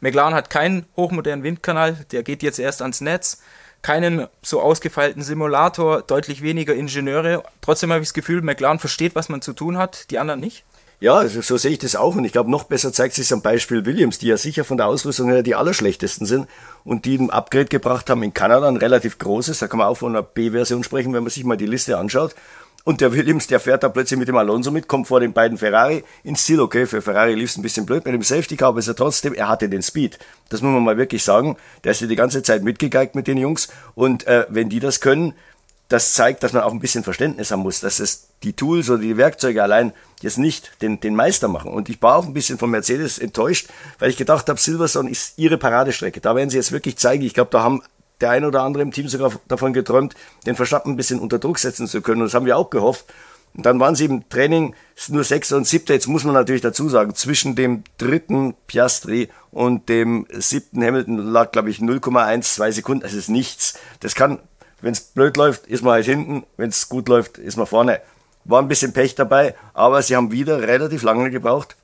McLaren 0.00 0.34
hat 0.34 0.50
keinen 0.50 0.86
hochmodernen 0.96 1.44
Windkanal, 1.44 2.04
der 2.10 2.22
geht 2.22 2.42
jetzt 2.42 2.58
erst 2.58 2.82
ans 2.82 3.00
Netz, 3.00 3.42
keinen 3.82 4.26
so 4.42 4.60
ausgefeilten 4.60 5.22
Simulator, 5.22 6.02
deutlich 6.02 6.42
weniger 6.42 6.74
Ingenieure. 6.74 7.44
Trotzdem 7.60 7.92
habe 7.92 8.00
ich 8.00 8.08
das 8.08 8.14
Gefühl, 8.14 8.42
McLaren 8.42 8.78
versteht, 8.78 9.14
was 9.14 9.28
man 9.28 9.42
zu 9.42 9.52
tun 9.52 9.76
hat, 9.76 10.10
die 10.10 10.18
anderen 10.18 10.40
nicht. 10.40 10.64
Ja, 11.00 11.14
also 11.14 11.40
so 11.42 11.56
sehe 11.56 11.72
ich 11.72 11.78
das 11.78 11.96
auch. 11.96 12.16
Und 12.16 12.24
ich 12.24 12.32
glaube, 12.32 12.50
noch 12.50 12.64
besser 12.64 12.92
zeigt 12.92 13.14
sich 13.14 13.32
am 13.32 13.42
Beispiel 13.42 13.84
Williams, 13.84 14.18
die 14.18 14.28
ja 14.28 14.36
sicher 14.36 14.64
von 14.64 14.76
der 14.76 14.86
Ausrüstung 14.86 15.28
her 15.28 15.42
die 15.42 15.54
allerschlechtesten 15.54 16.26
sind 16.26 16.48
und 16.84 17.04
die 17.04 17.16
ein 17.18 17.30
Upgrade 17.30 17.66
gebracht 17.66 18.08
haben 18.08 18.22
in 18.22 18.32
Kanada, 18.32 18.68
ein 18.68 18.76
relativ 18.76 19.18
großes. 19.18 19.58
Da 19.58 19.68
kann 19.68 19.78
man 19.78 19.88
auch 19.88 19.96
von 19.96 20.14
einer 20.14 20.22
B-Version 20.22 20.84
sprechen, 20.84 21.12
wenn 21.12 21.22
man 21.22 21.30
sich 21.30 21.44
mal 21.44 21.56
die 21.56 21.66
Liste 21.66 21.98
anschaut. 21.98 22.34
Und 22.84 23.00
der 23.00 23.14
Williams, 23.14 23.46
der 23.46 23.60
fährt 23.60 23.82
da 23.82 23.88
plötzlich 23.88 24.18
mit 24.18 24.28
dem 24.28 24.36
Alonso 24.36 24.70
mit, 24.70 24.88
kommt 24.88 25.08
vor 25.08 25.18
den 25.18 25.32
beiden 25.32 25.56
Ferrari 25.56 26.04
ins 26.22 26.44
Ziel. 26.44 26.60
Okay, 26.60 26.84
für 26.84 27.00
Ferrari 27.00 27.34
lief 27.34 27.50
es 27.50 27.56
ein 27.56 27.62
bisschen 27.62 27.86
blöd 27.86 28.04
mit 28.04 28.12
dem 28.12 28.22
Safety 28.22 28.56
Car, 28.56 28.68
aber 28.68 28.78
ist 28.78 28.88
er 28.88 28.94
trotzdem, 28.94 29.32
er 29.32 29.48
hatte 29.48 29.70
den 29.70 29.82
Speed. 29.82 30.18
Das 30.50 30.60
muss 30.60 30.70
man 30.70 30.84
mal 30.84 30.98
wirklich 30.98 31.24
sagen. 31.24 31.56
Der 31.82 31.92
ist 31.92 32.02
ja 32.02 32.06
die 32.06 32.16
ganze 32.16 32.42
Zeit 32.42 32.62
mitgegeigt 32.62 33.14
mit 33.14 33.26
den 33.26 33.38
Jungs. 33.38 33.68
Und 33.94 34.26
äh, 34.26 34.44
wenn 34.50 34.68
die 34.68 34.80
das 34.80 35.00
können, 35.00 35.32
das 35.88 36.12
zeigt, 36.12 36.42
dass 36.42 36.52
man 36.52 36.62
auch 36.62 36.72
ein 36.72 36.80
bisschen 36.80 37.04
Verständnis 37.04 37.50
haben 37.50 37.60
muss, 37.60 37.80
dass 37.80 38.00
es 38.00 38.28
die 38.44 38.52
Tools 38.52 38.90
oder 38.90 39.00
die 39.00 39.16
Werkzeuge 39.16 39.62
allein 39.62 39.92
jetzt 40.20 40.38
nicht 40.38 40.80
den, 40.82 41.00
den 41.00 41.14
Meister 41.14 41.48
machen. 41.48 41.72
Und 41.72 41.88
ich 41.88 42.00
war 42.00 42.16
auch 42.16 42.26
ein 42.26 42.34
bisschen 42.34 42.58
von 42.58 42.70
Mercedes 42.70 43.18
enttäuscht, 43.18 43.68
weil 43.98 44.10
ich 44.10 44.16
gedacht 44.16 44.48
habe, 44.48 44.60
Silverstone 44.60 45.10
ist 45.10 45.38
ihre 45.38 45.58
Paradestrecke. 45.58 46.20
Da 46.20 46.36
werden 46.36 46.50
sie 46.50 46.56
jetzt 46.56 46.72
wirklich 46.72 46.96
zeigen. 46.96 47.24
Ich 47.24 47.34
glaube, 47.34 47.50
da 47.50 47.62
haben 47.62 47.82
der 48.20 48.30
ein 48.30 48.44
oder 48.44 48.62
andere 48.62 48.82
im 48.82 48.92
Team 48.92 49.08
sogar 49.08 49.32
davon 49.48 49.72
geträumt, 49.72 50.14
den 50.46 50.56
Verstappen 50.56 50.92
ein 50.92 50.96
bisschen 50.96 51.18
unter 51.18 51.38
Druck 51.38 51.58
setzen 51.58 51.86
zu 51.86 52.00
können. 52.00 52.22
Und 52.22 52.28
das 52.28 52.34
haben 52.34 52.46
wir 52.46 52.56
auch 52.56 52.70
gehofft. 52.70 53.06
Und 53.54 53.66
dann 53.66 53.78
waren 53.78 53.94
sie 53.94 54.06
im 54.06 54.28
Training 54.28 54.74
nur 55.08 55.24
Sechster 55.24 55.56
und 55.56 55.66
Siebter. 55.66 55.94
Jetzt 55.94 56.08
muss 56.08 56.24
man 56.24 56.34
natürlich 56.34 56.62
dazu 56.62 56.88
sagen, 56.88 57.14
zwischen 57.14 57.54
dem 57.54 57.84
dritten 57.98 58.54
Piastri 58.66 59.28
und 59.52 59.88
dem 59.88 60.26
siebten 60.30 60.82
Hamilton 60.82 61.18
lag, 61.18 61.52
glaube 61.52 61.70
ich, 61.70 61.78
0,12 61.78 62.72
Sekunden. 62.72 63.02
Das 63.02 63.12
ist 63.12 63.28
nichts. 63.28 63.78
Das 64.00 64.14
kann 64.14 64.40
wenn 64.84 64.92
es 64.92 65.00
blöd 65.00 65.38
läuft, 65.38 65.66
ist 65.66 65.82
man 65.82 65.94
halt 65.94 66.04
hinten. 66.04 66.44
Wenn 66.58 66.68
es 66.68 66.90
gut 66.90 67.08
läuft, 67.08 67.38
ist 67.38 67.56
man 67.56 67.66
vorne. 67.66 68.02
War 68.44 68.60
ein 68.60 68.68
bisschen 68.68 68.92
Pech 68.92 69.14
dabei, 69.14 69.54
aber 69.72 70.02
sie 70.02 70.16
haben 70.16 70.32
wieder 70.32 70.60
relativ 70.60 71.02
lange 71.02 71.30
gebraucht, 71.30 71.76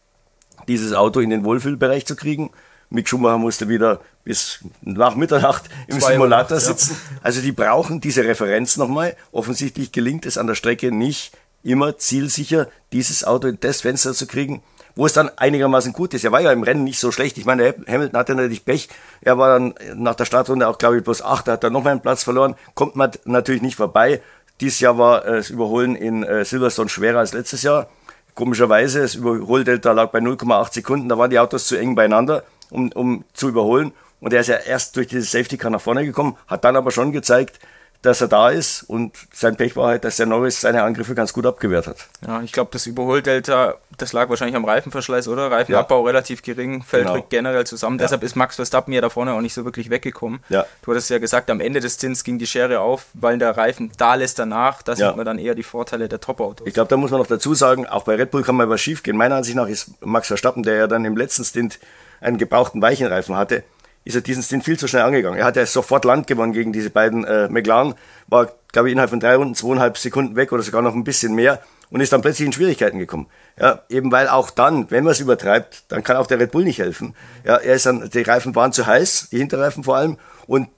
dieses 0.69 0.93
Auto 0.93 1.21
in 1.21 1.31
den 1.31 1.45
Wohlfühlbereich 1.45 2.07
zu 2.07 2.17
kriegen. 2.17 2.51
Mick 2.91 3.09
Schumacher 3.09 3.39
musste 3.39 3.69
wieder 3.69 4.01
bis 4.25 4.61
nach 4.83 5.15
Mitternacht 5.15 5.65
im 5.87 6.01
Zwei 6.01 6.12
Simulator 6.12 6.57
Nacht, 6.57 6.67
sitzen. 6.67 6.97
Ja. 7.15 7.21
Also 7.23 7.41
die 7.41 7.53
brauchen 7.53 8.01
diese 8.01 8.25
Referenz 8.25 8.77
nochmal. 8.77 9.17
Offensichtlich 9.33 9.93
gelingt 9.93 10.27
es 10.27 10.37
an 10.37 10.49
der 10.49 10.57
Strecke 10.57 10.93
nicht 10.93 11.33
immer 11.62 11.99
zielsicher, 11.99 12.69
dieses 12.93 13.25
Auto 13.25 13.49
in 13.49 13.59
das 13.61 13.83
Fenster 13.83 14.12
zu 14.12 14.27
kriegen, 14.27 14.62
wo 14.97 15.07
es 15.07 15.12
dann 15.12 15.31
einigermaßen 15.37 15.93
gut 15.93 16.15
ist. 16.15 16.25
Er 16.25 16.33
war 16.33 16.41
ja 16.41 16.53
im 16.53 16.62
Rennen 16.62 16.85
nicht 16.85 16.99
so 16.99 17.12
schlecht. 17.12 17.39
Ich 17.39 17.45
meine, 17.45 17.75
Hamilton 17.87 18.19
hatte 18.19 18.35
natürlich 18.35 18.65
Pech. 18.65 18.89
Er 19.21 19.39
war 19.39 19.59
dann 19.59 19.75
nach 19.95 20.15
der 20.15 20.25
Startrunde 20.25 20.67
auch, 20.69 20.79
glaube 20.79 20.99
ich, 20.99 21.05
bloß 21.05 21.23
acht. 21.23 21.49
Er 21.49 21.55
hat 21.55 21.65
dann 21.65 21.73
nochmal 21.73 21.93
einen 21.93 22.01
Platz 22.01 22.25
verloren. 22.25 22.57
Kommt 22.75 22.97
man 22.97 23.12
natürlich 23.25 23.62
nicht 23.62 23.77
vorbei. 23.77 24.21
Dieses 24.61 24.81
Jahr 24.81 24.99
war 24.99 25.25
äh, 25.25 25.37
das 25.37 25.51
Überholen 25.51 25.97
in 25.97 26.23
äh, 26.23 26.45
Silverstone 26.45 26.89
schwerer 26.89 27.21
als 27.21 27.33
letztes 27.33 27.62
Jahr. 27.62 27.89
Komischerweise, 28.35 29.00
das 29.00 29.14
Überholdelta 29.14 29.93
lag 29.93 30.11
bei 30.11 30.19
0,8 30.19 30.75
Sekunden. 30.75 31.09
Da 31.09 31.19
waren 31.19 31.31
die 31.31 31.38
Autos 31.38 31.67
zu 31.67 31.76
eng 31.76 31.95
beieinander, 31.95 32.45
um, 32.71 32.93
um 32.93 33.25
zu 33.33 33.49
überholen. 33.49 33.93
Und 34.21 34.33
er 34.33 34.40
ist 34.40 34.49
ja 34.49 34.57
erst 34.57 34.97
durch 34.97 35.09
dieses 35.09 35.31
Safety 35.31 35.57
Car 35.57 35.71
nach 35.71 35.81
vorne 35.81 36.05
gekommen, 36.05 36.37
hat 36.47 36.64
dann 36.64 36.76
aber 36.76 36.90
schon 36.90 37.12
gezeigt, 37.12 37.59
dass 38.02 38.23
er 38.23 38.28
da 38.28 38.49
ist 38.49 38.83
und 38.85 39.12
sein 39.33 39.57
Pech 39.57 39.76
war 39.76 39.88
halt, 39.88 40.04
dass 40.04 40.16
der 40.16 40.25
Norris 40.25 40.62
seine 40.62 40.83
Angriffe 40.83 41.14
ganz 41.14 41.35
gut 41.35 41.45
abgewehrt 41.45 41.87
hat. 41.87 42.09
Ja, 42.26 42.40
ich 42.40 42.52
glaube, 42.52 42.71
das 42.73 42.87
Überholdelta, 42.87 43.75
das 43.99 44.14
lag 44.14 44.30
wahrscheinlich 44.30 44.57
am 44.57 44.64
Reifenverschleiß, 44.64 45.28
oder? 45.28 45.50
Reifenabbau 45.50 46.00
ja. 46.00 46.07
relativ 46.07 46.42
gering, 46.42 46.83
fällt 46.83 47.09
genau. 47.09 47.26
generell 47.28 47.66
zusammen. 47.66 47.99
Ja. 47.99 48.04
Deshalb 48.04 48.23
ist 48.23 48.37
Max 48.37 48.57
Verstappen 48.57 48.95
ja 48.95 49.02
da 49.02 49.11
vorne 49.11 49.35
auch 49.35 49.42
nicht 49.42 49.52
so 49.52 49.66
wirklich 49.66 49.90
weggekommen. 49.90 50.40
Ja. 50.49 50.64
Du 50.83 50.92
hattest 50.92 51.11
ja 51.11 51.19
gesagt, 51.19 51.50
am 51.50 51.61
Ende 51.61 51.80
des 51.80 51.99
Zins 51.99 52.25
ging 52.25 52.38
die 52.38 52.47
Schere 52.47 52.80
auf, 52.80 53.07
weil 53.12 53.37
der 53.38 53.57
Reifen 53.57 53.92
da 53.99 54.14
lässt 54.14 54.38
danach. 54.38 54.83
Da 54.83 54.97
sieht 54.97 55.16
man 55.16 55.26
dann 55.26 55.38
eher 55.38 55.54
die 55.54 55.62
Vorteile 55.62 56.09
der 56.09 56.21
Top-Autos. 56.21 56.66
Ich 56.66 56.75
glaube, 56.75 56.88
da 56.88 56.97
muss 56.97 57.11
man 57.11 57.21
noch 57.21 57.26
dazu 57.26 57.54
sagen, 57.54 57.87
auch 57.87 58.04
bei 58.04 58.14
Red 58.14 58.30
Bull 58.30 58.42
kann 58.42 58.57
mal 58.57 58.69
was 58.71 58.80
schief 58.80 59.02
gehen. 59.02 59.16
Meiner 59.16 59.37
Ansicht 59.37 59.57
nach 59.57 59.69
ist 59.69 59.90
Max 60.00 60.28
Verstappen, 60.28 60.62
der 60.62 60.76
ja 60.76 60.87
dann 60.87 61.04
im 61.04 61.16
letzten 61.16 61.45
Stint 61.45 61.78
einen 62.21 62.38
gebrauchten 62.38 62.80
Weichenreifen 62.80 63.37
hatte, 63.37 63.62
ist 64.04 64.14
er 64.14 64.23
diesen 64.23 64.42
Stint 64.42 64.64
viel 64.64 64.78
zu 64.78 64.88
schnell 64.88 65.02
angegangen. 65.02 65.38
Er 65.38 65.45
hat 65.45 65.57
ja 65.57 65.66
sofort 65.66 66.04
Land 66.04 66.26
gewonnen 66.26 66.52
gegen 66.52 66.73
diese 66.73 66.90
beiden 66.90 67.25
äh, 67.25 67.49
McLaren, 67.49 67.95
war, 68.28 68.50
glaube 68.73 68.88
ich, 68.88 68.92
innerhalb 68.92 69.11
von 69.11 69.21
drei 69.21 69.37
Runden 69.37 69.54
zweieinhalb 69.54 69.99
Sekunden 69.99 70.37
weg 70.37 70.52
oder 70.52 70.62
sogar 70.62 70.83
noch 70.83 70.95
ein 70.95 71.04
bisschen 71.04 71.35
mehr 71.35 71.61
und 71.90 72.00
ist 72.00 72.12
dann 72.12 72.23
plötzlich 72.23 72.47
in 72.47 72.52
Schwierigkeiten 72.52 72.99
gekommen. 72.99 73.26
Ja, 73.59 73.83
eben 73.88 74.11
weil 74.11 74.28
auch 74.28 74.50
dann, 74.50 74.90
wenn 74.90 75.04
man 75.04 75.12
es 75.12 75.21
übertreibt, 75.21 75.85
dann 75.88 76.02
kann 76.02 76.16
auch 76.16 76.26
der 76.26 76.38
Red 76.38 76.52
Bull 76.52 76.64
nicht 76.64 76.78
helfen. 76.78 77.14
Ja, 77.45 77.57
er 77.57 77.75
ist 77.75 77.87
dann, 77.87 78.09
die 78.09 78.23
Reifen 78.23 78.54
waren 78.54 78.73
zu 78.73 78.87
heiß, 78.87 79.28
die 79.33 79.38
Hinterreifen 79.38 79.85
vor 79.85 79.97
allem, 79.97 80.16
und 80.47 80.69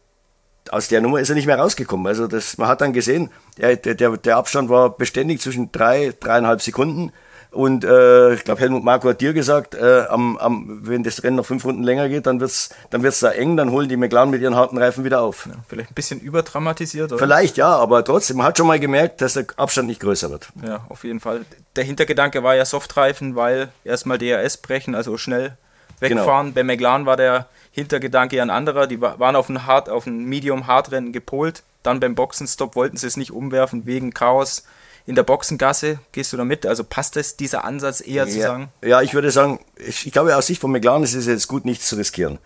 aus 0.71 0.89
der 0.89 1.01
Nummer 1.01 1.21
ist 1.21 1.29
er 1.29 1.35
nicht 1.35 1.47
mehr 1.47 1.59
rausgekommen. 1.59 2.07
Also 2.07 2.27
das, 2.27 2.57
man 2.57 2.69
hat 2.69 2.81
dann 2.81 2.93
gesehen, 2.93 3.31
der, 3.59 3.77
der, 3.77 4.17
der 4.17 4.37
Abstand 4.37 4.69
war 4.69 4.97
beständig 4.97 5.41
zwischen 5.41 5.73
drei, 5.73 6.15
dreieinhalb 6.19 6.63
Sekunden. 6.63 7.13
Und 7.53 7.85
äh, 7.85 8.33
ich 8.33 8.45
glaube, 8.45 8.63
Helmut 8.63 8.83
Marko 8.83 9.11
hat 9.11 9.21
dir 9.21 9.35
gesagt, 9.35 9.75
äh, 9.75 10.07
am, 10.09 10.39
am, 10.39 10.81
wenn 10.83 11.03
das 11.03 11.23
Rennen 11.23 11.37
noch 11.37 11.45
fünf 11.45 11.67
Runden 11.67 11.83
länger 11.83 12.09
geht, 12.09 12.27
dann 12.27 12.41
wird's 12.41 12.71
dann 12.89 13.03
wird's 13.03 13.21
da 13.21 13.31
eng, 13.31 13.59
dann 13.59 13.71
holen 13.71 13.91
die 13.91 13.99
McLaren 13.99 14.31
mit 14.31 14.41
ihren 14.41 14.57
harten 14.57 14.79
Reifen 14.79 15.05
wieder 15.05 15.21
auf. 15.21 15.47
Ja, 15.47 15.53
vielleicht 15.69 15.91
ein 15.91 15.95
bisschen 15.95 16.19
überdramatisiert, 16.19 17.13
oder? 17.13 17.19
Vielleicht 17.19 17.59
ja, 17.59 17.69
aber 17.69 18.05
trotzdem, 18.05 18.39
man 18.39 18.47
hat 18.47 18.57
schon 18.57 18.67
mal 18.67 18.81
gemerkt, 18.81 19.21
dass 19.21 19.35
der 19.35 19.45
Abstand 19.57 19.89
nicht 19.89 20.01
größer 20.01 20.31
wird. 20.31 20.49
Ja, 20.67 20.81
auf 20.89 21.05
jeden 21.05 21.21
Fall. 21.21 21.45
Der 21.77 21.85
Hintergedanke 21.85 22.43
war 22.43 22.55
ja 22.57 22.65
Softreifen, 22.65 23.37
weil 23.37 23.69
erstmal 23.85 24.17
DRS 24.17 24.57
brechen, 24.57 24.95
also 24.95 25.19
schnell 25.19 25.59
wegfahren. 26.01 26.47
Genau. 26.49 26.55
Bei 26.55 26.65
McLaren 26.65 27.05
war 27.05 27.19
der 27.19 27.47
Hintergedanke 27.71 28.37
ja 28.37 28.43
ein 28.43 28.51
anderer. 28.51 28.87
Die 28.87 29.01
waren 29.01 29.37
auf 29.37 29.51
ein, 29.51 29.67
Hard, 29.67 29.91
auf 29.91 30.07
ein 30.07 30.25
Medium-Hard-Rennen 30.25 31.13
gepolt. 31.13 31.63
Dann 31.83 32.01
beim 32.01 32.15
Boxenstopp 32.15 32.77
wollten 32.77 32.97
sie 32.97 33.07
es 33.07 33.17
nicht 33.17 33.31
umwerfen 33.31 33.85
wegen 33.85 34.15
Chaos 34.15 34.65
in 35.07 35.15
der 35.15 35.23
Boxengasse. 35.23 35.99
Gehst 36.13 36.33
du 36.33 36.37
da 36.37 36.45
mit? 36.45 36.67
Also 36.67 36.85
passt 36.85 37.17
das, 37.17 37.37
dieser 37.37 37.65
Ansatz 37.65 38.01
eher 38.01 38.25
ja, 38.25 38.27
zu 38.27 38.41
sagen? 38.41 38.69
Ja, 38.83 39.03
ich 39.03 39.15
würde 39.15 39.31
sagen, 39.31 39.61
ich, 39.77 40.07
ich 40.07 40.13
glaube 40.13 40.37
aus 40.37 40.47
Sicht 40.47 40.61
von 40.61 40.71
McLaren 40.71 41.03
ist 41.03 41.15
es 41.15 41.27
jetzt 41.27 41.49
gut, 41.49 41.65
nichts 41.65 41.87
zu 41.87 41.97
riskieren. 41.97 42.39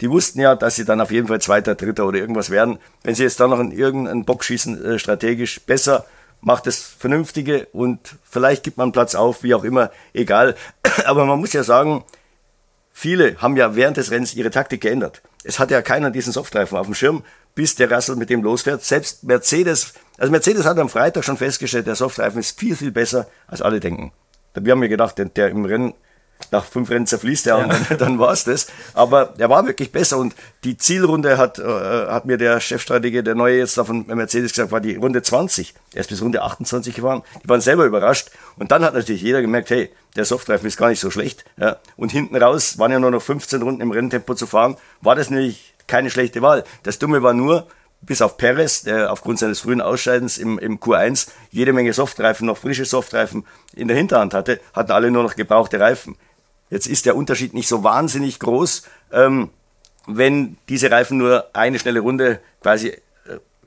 Die 0.00 0.10
wussten 0.10 0.40
ja, 0.40 0.56
dass 0.56 0.76
sie 0.76 0.84
dann 0.84 1.00
auf 1.00 1.10
jeden 1.10 1.28
Fall 1.28 1.40
Zweiter, 1.40 1.74
Dritter 1.74 2.06
oder 2.06 2.18
irgendwas 2.18 2.50
werden. 2.50 2.78
Wenn 3.02 3.14
sie 3.14 3.22
jetzt 3.22 3.38
dann 3.38 3.50
noch 3.50 3.60
in 3.60 3.70
irgendeinen 3.70 4.24
Bock 4.24 4.44
schießen, 4.44 4.84
äh, 4.84 4.98
strategisch 4.98 5.60
besser, 5.60 6.04
macht 6.40 6.66
das 6.66 6.80
Vernünftige 6.80 7.68
und 7.72 8.16
vielleicht 8.22 8.64
gibt 8.64 8.76
man 8.76 8.92
Platz 8.92 9.14
auf, 9.14 9.42
wie 9.42 9.54
auch 9.54 9.64
immer, 9.64 9.90
egal. 10.12 10.56
Aber 11.06 11.24
man 11.24 11.38
muss 11.38 11.52
ja 11.52 11.62
sagen, 11.62 12.04
viele 12.92 13.40
haben 13.40 13.56
ja 13.56 13.76
während 13.76 13.96
des 13.96 14.10
Rennens 14.10 14.34
ihre 14.34 14.50
Taktik 14.50 14.80
geändert. 14.80 15.22
Es 15.44 15.58
hat 15.58 15.70
ja 15.70 15.80
keiner 15.80 16.10
diesen 16.10 16.32
Softreifen 16.32 16.76
auf 16.76 16.86
dem 16.86 16.94
Schirm, 16.94 17.24
bis 17.54 17.74
der 17.74 17.90
Russell 17.90 18.16
mit 18.16 18.30
dem 18.30 18.42
losfährt. 18.42 18.82
Selbst 18.82 19.24
Mercedes, 19.24 19.94
also 20.18 20.30
Mercedes 20.30 20.64
hat 20.64 20.78
am 20.78 20.88
Freitag 20.88 21.24
schon 21.24 21.36
festgestellt, 21.36 21.86
der 21.86 21.94
Softreifen 21.96 22.40
ist 22.40 22.58
viel, 22.58 22.76
viel 22.76 22.90
besser, 22.90 23.28
als 23.46 23.62
alle 23.62 23.80
denken. 23.80 24.12
Wir 24.54 24.72
haben 24.72 24.80
mir 24.80 24.88
gedacht, 24.88 25.18
der, 25.18 25.26
der 25.26 25.48
im 25.48 25.64
Rennen 25.64 25.94
nach 26.50 26.64
fünf 26.64 26.90
Rennen 26.90 27.06
zerfließt 27.06 27.46
er 27.46 27.58
ja. 27.58 27.64
und 27.64 27.90
dann, 27.90 27.98
dann 27.98 28.18
war 28.18 28.32
es 28.32 28.44
das. 28.44 28.66
Aber 28.92 29.34
er 29.38 29.50
war 29.50 29.66
wirklich 29.66 29.92
besser 29.92 30.18
und 30.18 30.34
die 30.64 30.76
Zielrunde 30.76 31.38
hat, 31.38 31.58
äh, 31.58 31.62
hat 31.62 32.26
mir 32.26 32.38
der 32.38 32.60
Chefstratege, 32.60 33.22
der 33.22 33.34
neue 33.34 33.58
jetzt 33.58 33.78
da 33.78 33.84
von 33.84 34.06
Mercedes 34.06 34.52
gesagt, 34.52 34.72
war 34.72 34.80
die 34.80 34.96
Runde 34.96 35.22
20. 35.22 35.74
Er 35.94 36.00
ist 36.00 36.10
bis 36.10 36.22
Runde 36.22 36.42
28 36.42 36.94
gefahren. 36.94 37.22
Die 37.42 37.48
waren 37.48 37.60
selber 37.60 37.84
überrascht. 37.84 38.30
Und 38.56 38.70
dann 38.72 38.84
hat 38.84 38.94
natürlich 38.94 39.22
jeder 39.22 39.42
gemerkt, 39.42 39.70
hey, 39.70 39.90
der 40.16 40.24
Softreifen 40.24 40.66
ist 40.66 40.76
gar 40.76 40.88
nicht 40.88 41.00
so 41.00 41.10
schlecht. 41.10 41.44
Ja. 41.56 41.78
Und 41.96 42.12
hinten 42.12 42.36
raus 42.36 42.78
waren 42.78 42.92
ja 42.92 42.98
nur 42.98 43.10
noch 43.10 43.22
15 43.22 43.62
Runden 43.62 43.80
im 43.80 43.90
Renntempo 43.90 44.34
zu 44.34 44.46
fahren. 44.46 44.76
War 45.00 45.16
das 45.16 45.30
nämlich 45.30 45.73
keine 45.86 46.10
schlechte 46.10 46.42
Wahl. 46.42 46.64
Das 46.82 46.98
Dumme 46.98 47.22
war 47.22 47.34
nur, 47.34 47.66
bis 48.02 48.22
auf 48.22 48.36
Perez, 48.36 48.82
der 48.82 49.12
aufgrund 49.12 49.38
seines 49.38 49.60
frühen 49.60 49.80
Ausscheidens 49.80 50.38
im, 50.38 50.58
im 50.58 50.78
Q1 50.78 51.28
jede 51.50 51.72
Menge 51.72 51.92
Softreifen, 51.92 52.46
noch 52.46 52.58
frische 52.58 52.84
Softreifen 52.84 53.46
in 53.74 53.88
der 53.88 53.96
Hinterhand 53.96 54.34
hatte, 54.34 54.60
hatten 54.74 54.92
alle 54.92 55.10
nur 55.10 55.22
noch 55.22 55.36
gebrauchte 55.36 55.80
Reifen. 55.80 56.16
Jetzt 56.70 56.86
ist 56.86 57.06
der 57.06 57.16
Unterschied 57.16 57.54
nicht 57.54 57.68
so 57.68 57.84
wahnsinnig 57.84 58.38
groß, 58.38 58.82
ähm, 59.12 59.50
wenn 60.06 60.56
diese 60.68 60.90
Reifen 60.90 61.18
nur 61.18 61.48
eine 61.54 61.78
schnelle 61.78 62.00
Runde 62.00 62.40
quasi 62.60 62.96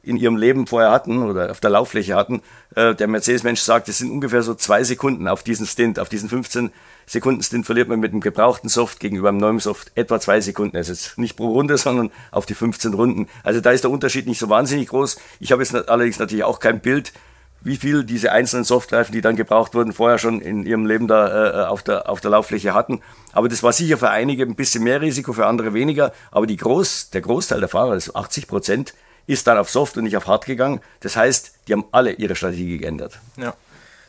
in 0.07 0.17
ihrem 0.17 0.37
Leben 0.37 0.67
vorher 0.67 0.91
hatten 0.91 1.21
oder 1.23 1.51
auf 1.51 1.59
der 1.59 1.69
Lauffläche 1.69 2.15
hatten. 2.15 2.41
Äh, 2.75 2.95
der 2.95 3.07
Mercedes-Mensch 3.07 3.61
sagt, 3.61 3.89
es 3.89 3.97
sind 3.97 4.11
ungefähr 4.11 4.43
so 4.43 4.53
zwei 4.53 4.83
Sekunden 4.83 5.27
auf 5.27 5.43
diesen 5.43 5.65
Stint, 5.65 5.99
auf 5.99 6.09
diesen 6.09 6.29
15 6.29 6.71
Sekunden 7.09 7.41
Stint 7.41 7.65
verliert 7.65 7.87
man 7.87 8.01
mit 8.01 8.11
dem 8.11 8.19
gebrauchten 8.19 8.67
Soft 8.67 8.99
gegenüber 8.99 9.29
dem 9.29 9.37
neuen 9.37 9.59
Soft 9.59 9.91
etwa 9.95 10.19
zwei 10.19 10.41
Sekunden. 10.41 10.75
Also 10.75 10.91
jetzt 10.91 11.17
nicht 11.17 11.37
pro 11.37 11.47
Runde, 11.47 11.77
sondern 11.77 12.11
auf 12.31 12.45
die 12.45 12.53
15 12.53 12.93
Runden. 12.93 13.27
Also 13.43 13.61
da 13.61 13.71
ist 13.71 13.85
der 13.85 13.91
Unterschied 13.91 14.27
nicht 14.27 14.39
so 14.39 14.49
wahnsinnig 14.49 14.89
groß. 14.89 15.17
Ich 15.39 15.53
habe 15.53 15.63
jetzt 15.63 15.73
allerdings 15.89 16.19
natürlich 16.19 16.43
auch 16.43 16.59
kein 16.59 16.81
Bild, 16.81 17.13
wie 17.61 17.77
viel 17.77 18.03
diese 18.03 18.31
einzelnen 18.31 18.65
Softreifen, 18.65 19.13
die 19.13 19.21
dann 19.21 19.35
gebraucht 19.35 19.73
wurden, 19.73 19.93
vorher 19.93 20.17
schon 20.17 20.41
in 20.41 20.65
ihrem 20.65 20.85
Leben 20.85 21.07
da 21.07 21.65
äh, 21.65 21.67
auf, 21.67 21.81
der, 21.81 22.09
auf 22.09 22.19
der 22.19 22.31
Lauffläche 22.31 22.73
hatten. 22.73 22.99
Aber 23.31 23.47
das 23.47 23.63
war 23.63 23.71
sicher 23.71 23.97
für 23.97 24.09
einige 24.09 24.43
ein 24.43 24.55
bisschen 24.55 24.83
mehr 24.83 25.01
Risiko, 25.01 25.31
für 25.31 25.45
andere 25.45 25.73
weniger. 25.73 26.11
Aber 26.31 26.45
die 26.45 26.57
Groß, 26.57 27.11
der 27.11 27.21
Großteil 27.21 27.61
der 27.61 27.69
Fahrer, 27.69 27.95
das 27.95 28.13
80 28.13 28.47
Prozent, 28.47 28.93
ist 29.27 29.45
dann 29.45 29.57
auf 29.57 29.69
Soft 29.69 29.97
und 29.97 30.05
nicht 30.05 30.17
auf 30.17 30.25
Hard 30.25 30.45
gegangen. 30.45 30.81
Das 31.01 31.15
heißt, 31.15 31.53
die 31.67 31.73
haben 31.73 31.85
alle 31.91 32.13
ihre 32.13 32.35
Strategie 32.35 32.77
geändert. 32.77 33.19
Ja. 33.35 33.55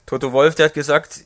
Toto 0.07 0.33
Wolf, 0.33 0.55
der 0.55 0.67
hat 0.67 0.75
gesagt, 0.75 1.25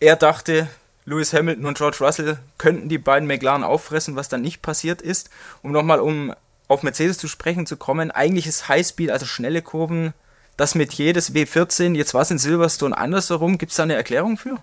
er 0.00 0.16
dachte, 0.16 0.68
Lewis 1.04 1.32
Hamilton 1.32 1.66
und 1.66 1.76
George 1.76 1.98
Russell 2.00 2.38
könnten 2.58 2.88
die 2.88 2.98
beiden 2.98 3.26
McLaren 3.26 3.64
auffressen, 3.64 4.16
was 4.16 4.28
dann 4.28 4.40
nicht 4.40 4.62
passiert 4.62 5.02
ist. 5.02 5.28
Um 5.62 5.72
nochmal 5.72 6.00
um 6.00 6.34
auf 6.68 6.82
Mercedes 6.82 7.18
zu 7.18 7.28
sprechen 7.28 7.66
zu 7.66 7.76
kommen, 7.76 8.10
eigentlich 8.10 8.46
ist 8.46 8.68
Highspeed, 8.68 9.10
also 9.10 9.26
schnelle 9.26 9.60
Kurven, 9.60 10.14
das 10.56 10.74
Metier 10.74 11.12
des 11.12 11.34
W14, 11.34 11.94
jetzt 11.96 12.14
war 12.14 12.22
es 12.22 12.30
in 12.30 12.38
Silverstone 12.38 12.96
andersherum. 12.96 13.58
Gibt 13.58 13.72
es 13.72 13.76
da 13.76 13.82
eine 13.82 13.94
Erklärung 13.94 14.36
für? 14.36 14.58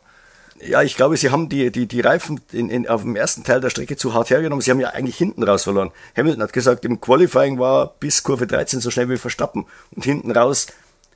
Ja, 0.61 0.81
ich 0.81 0.95
glaube, 0.95 1.15
sie 1.15 1.31
haben 1.31 1.47
die, 1.47 1.71
die, 1.71 1.87
die 1.87 2.01
Reifen 2.01 2.41
in, 2.51 2.69
in, 2.69 2.87
auf 2.87 3.03
dem 3.03 3.15
ersten 3.15 3.43
Teil 3.43 3.61
der 3.61 3.69
Strecke 3.69 3.95
zu 3.95 4.13
hart 4.13 4.29
hergenommen. 4.29 4.61
Sie 4.61 4.71
haben 4.71 4.79
ja 4.79 4.89
eigentlich 4.89 5.17
hinten 5.17 5.43
raus 5.43 5.63
verloren. 5.63 5.91
Hamilton 6.17 6.43
hat 6.43 6.53
gesagt, 6.53 6.83
im 6.83 6.99
Qualifying 6.99 7.59
war 7.59 7.93
bis 7.99 8.23
Kurve 8.23 8.45
13 8.45 8.81
so 8.81 8.91
schnell 8.91 9.09
wie 9.09 9.17
Verstappen. 9.17 9.65
Und 9.95 10.03
hinten 10.03 10.31
raus 10.31 10.67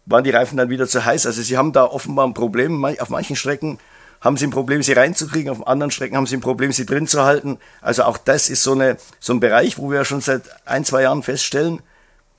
waren 0.06 0.24
die 0.24 0.30
Reifen 0.30 0.58
dann 0.58 0.70
wieder 0.70 0.88
zu 0.88 1.04
heiß. 1.04 1.26
Also 1.26 1.42
sie 1.42 1.58
haben 1.58 1.74
da 1.74 1.84
offenbar 1.84 2.26
ein 2.26 2.34
Problem. 2.34 2.84
Auf 2.86 3.10
manchen 3.10 3.36
Strecken 3.36 3.80
haben 4.22 4.38
sie 4.38 4.48
ein 4.48 4.52
Problem, 4.52 4.82
sie 4.82 4.94
reinzukriegen, 4.94 5.52
auf 5.52 5.68
anderen 5.68 5.92
Strecken 5.92 6.16
haben 6.16 6.28
sie 6.28 6.38
ein 6.38 6.42
Problem, 6.42 6.72
sie 6.72 6.86
drin 6.86 7.08
zu 7.08 7.24
halten. 7.24 7.60
Also 7.82 8.04
auch 8.04 8.18
das 8.18 8.50
ist 8.50 8.64
so, 8.64 8.72
eine, 8.72 8.98
so 9.20 9.34
ein 9.34 9.42
Bereich, 9.42 9.78
wo 9.78 9.92
wir 9.92 10.06
schon 10.06 10.22
seit 10.22 10.44
ein, 10.66 10.86
zwei 10.86 11.02
Jahren 11.02 11.24
feststellen, 11.24 11.82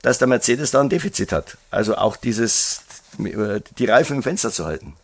dass 0.01 0.17
der 0.17 0.27
Mercedes 0.27 0.71
da 0.71 0.81
ein 0.81 0.89
Defizit 0.89 1.31
hat. 1.31 1.57
Also 1.69 1.95
auch 1.95 2.15
dieses, 2.15 2.81
die 3.19 3.85
Reifen 3.85 4.17
im 4.17 4.23
Fenster 4.23 4.51
zu 4.51 4.65
halten. 4.65 4.95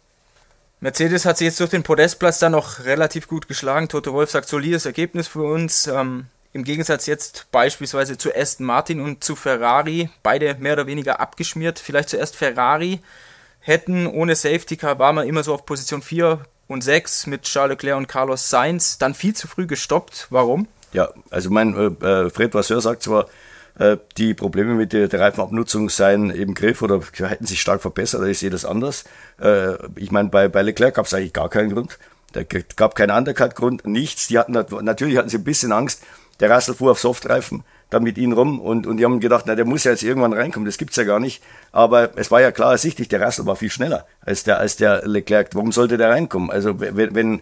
Mercedes 0.84 1.26
hat 1.26 1.38
sich 1.38 1.46
jetzt 1.46 1.60
durch 1.60 1.70
den 1.70 1.84
Podestplatz 1.84 2.40
dann 2.40 2.54
noch 2.54 2.86
relativ 2.86 3.28
gut 3.28 3.48
geschlagen. 3.48 3.88
Toto 3.88 4.14
Wolf 4.14 4.32
sagt, 4.32 4.50
solides 4.50 4.88
Ergebnis 4.88 5.28
für 5.28 5.44
uns. 5.44 5.86
Ähm, 5.86 6.26
Im 6.54 6.64
Gegensatz 6.64 7.06
jetzt 7.06 7.46
beispielsweise 7.52 8.18
zu 8.18 8.36
Aston 8.36 8.66
Martin 8.66 9.00
und 9.00 9.24
zu 9.24 9.36
Ferrari, 9.36 10.10
beide 10.24 10.56
mehr 10.56 10.74
oder 10.74 10.88
weniger 10.88 11.20
abgeschmiert. 11.20 11.78
Vielleicht 11.78 12.10
zuerst 12.10 12.36
Ferrari 12.36 13.00
hätten 13.60 14.08
ohne 14.08 14.36
Safety 14.36 14.76
Car 14.76 14.98
war 14.98 15.14
man 15.14 15.28
immer 15.28 15.44
so 15.44 15.54
auf 15.54 15.68
Position 15.68 16.02
4 16.02 16.40
und 16.68 16.84
6 16.84 17.28
mit 17.28 17.44
Charles 17.44 17.76
Leclerc 17.76 17.98
und 17.98 18.08
Carlos 18.08 18.50
Sainz, 18.50 18.98
dann 18.98 19.14
viel 19.14 19.36
zu 19.36 19.48
früh 19.48 19.68
gestoppt. 19.68 20.28
Warum? 20.32 20.68
Ja, 20.94 21.10
also 21.30 21.52
mein 21.52 21.76
äh, 22.02 22.06
äh 22.06 22.30
Fred 22.32 22.56
Vasseur 22.56 22.82
sagt 22.82 23.04
zwar, 23.04 23.28
die 24.18 24.34
Probleme 24.34 24.76
mit 24.76 24.94
der, 24.94 25.12
Reifenabnutzung 25.12 25.90
seien 25.90 26.30
im 26.30 26.54
Griff 26.54 26.82
oder 26.82 27.02
hätten 27.18 27.46
sich 27.46 27.62
stark 27.62 27.82
verbessert, 27.82 28.26
ich 28.28 28.40
sehe 28.40 28.50
das 28.50 28.66
anders. 28.66 29.06
Äh, 29.40 29.74
ich 29.96 30.12
meine, 30.12 30.30
bei, 30.30 30.48
bei 30.48 30.62
Leclerc 30.62 30.96
gab 30.96 31.06
es 31.06 31.14
eigentlich 31.14 31.34
gar 31.34 31.50
keinen 31.50 31.74
Grund. 31.74 31.98
Da 32.34 32.44
gab 32.44 32.96
keinen 32.96 33.12
Undercut-Grund, 33.12 33.86
nichts. 33.86 34.28
Die 34.28 34.38
hatten 34.38 34.54
natürlich 34.54 35.18
hatten 35.18 35.30
sie 35.30 35.38
ein 35.38 35.44
bisschen 35.44 35.72
Angst. 35.72 36.04
Der 36.40 36.52
Russell 36.52 36.76
fuhr 36.76 36.92
auf 36.92 37.00
Softreifen 37.00 37.64
dann 37.92 38.04
mit 38.04 38.18
ihnen 38.18 38.34
rum 38.34 38.60
und, 38.60 38.88
und 38.88 38.98
die 38.98 39.06
haben 39.06 39.20
gedacht, 39.20 39.44
na, 39.48 39.54
der 39.54 39.66
muss 39.66 39.84
ja 39.84 39.92
jetzt 39.92 40.02
irgendwann 40.02 40.34
reinkommen, 40.34 40.66
das 40.66 40.78
gibt's 40.78 40.96
ja 40.96 41.04
gar 41.04 41.20
nicht. 41.20 41.44
Aber 41.74 42.12
es 42.16 42.32
war 42.32 42.42
ja 42.42 42.52
klar 42.52 42.72
ersichtlich, 42.72 43.10
der 43.10 43.22
Russell 43.22 43.46
war 43.46 43.58
viel 43.58 43.70
schneller 43.70 44.06
als 44.22 44.44
der, 44.44 44.60
als 44.60 44.78
der 44.78 45.06
Leclerc. 45.06 45.50
Warum 45.54 45.72
sollte 45.72 45.98
der 45.98 46.10
reinkommen? 46.10 46.50
Also, 46.50 46.80
wenn, 46.80 47.14
wenn 47.14 47.42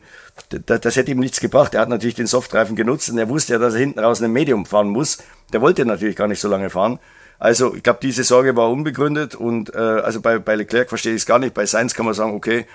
das, 0.66 0.82
das 0.82 0.96
hätte 0.96 1.12
ihm 1.12 1.20
nichts 1.20 1.40
gebracht. 1.40 1.76
Er 1.76 1.82
hat 1.82 1.90
natürlich 1.90 2.16
den 2.16 2.28
Softreifen 2.28 2.76
genutzt 2.76 3.10
und 3.10 3.18
er 3.20 3.30
wusste 3.30 3.54
ja, 3.54 3.60
dass 3.60 3.76
er 3.76 3.80
hinten 3.80 4.00
raus 4.00 4.22
ein 4.22 4.32
Medium 4.32 4.66
fahren 4.66 4.90
muss. 4.90 5.20
Der 5.54 5.62
wollte 5.62 5.86
natürlich 5.86 6.16
gar 6.16 6.28
nicht 6.28 6.42
so 6.42 6.50
lange 6.50 6.70
fahren. 6.72 7.00
Also, 7.38 7.76
ich 7.76 7.84
glaube, 7.84 8.00
diese 8.02 8.24
Sorge 8.24 8.56
war 8.56 8.70
unbegründet 8.72 9.36
und, 9.36 9.74
äh, 9.74 9.78
also 9.78 10.20
bei, 10.20 10.40
bei 10.40 10.56
Leclerc 10.56 10.90
verstehe 10.90 11.14
ich 11.14 11.22
es 11.22 11.26
gar 11.26 11.40
nicht. 11.40 11.54
Bei 11.54 11.66
Sainz 11.66 11.94
kann 11.94 12.06
man 12.06 12.16
sagen, 12.16 12.34
okay, 12.34 12.66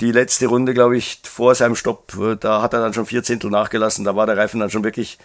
die 0.00 0.12
letzte 0.12 0.46
Runde, 0.46 0.74
glaube 0.74 0.96
ich, 0.96 1.20
vor 1.24 1.54
seinem 1.54 1.76
Stopp, 1.76 2.14
äh, 2.18 2.36
da 2.36 2.62
hat 2.62 2.72
er 2.72 2.80
dann 2.80 2.94
schon 2.94 3.06
vier 3.06 3.22
Zehntel 3.22 3.50
nachgelassen. 3.50 4.04
Da 4.04 4.16
war 4.16 4.26
der 4.26 4.36
Reifen 4.36 4.60
dann 4.60 4.70
schon 4.70 4.82
wirklich 4.82 5.18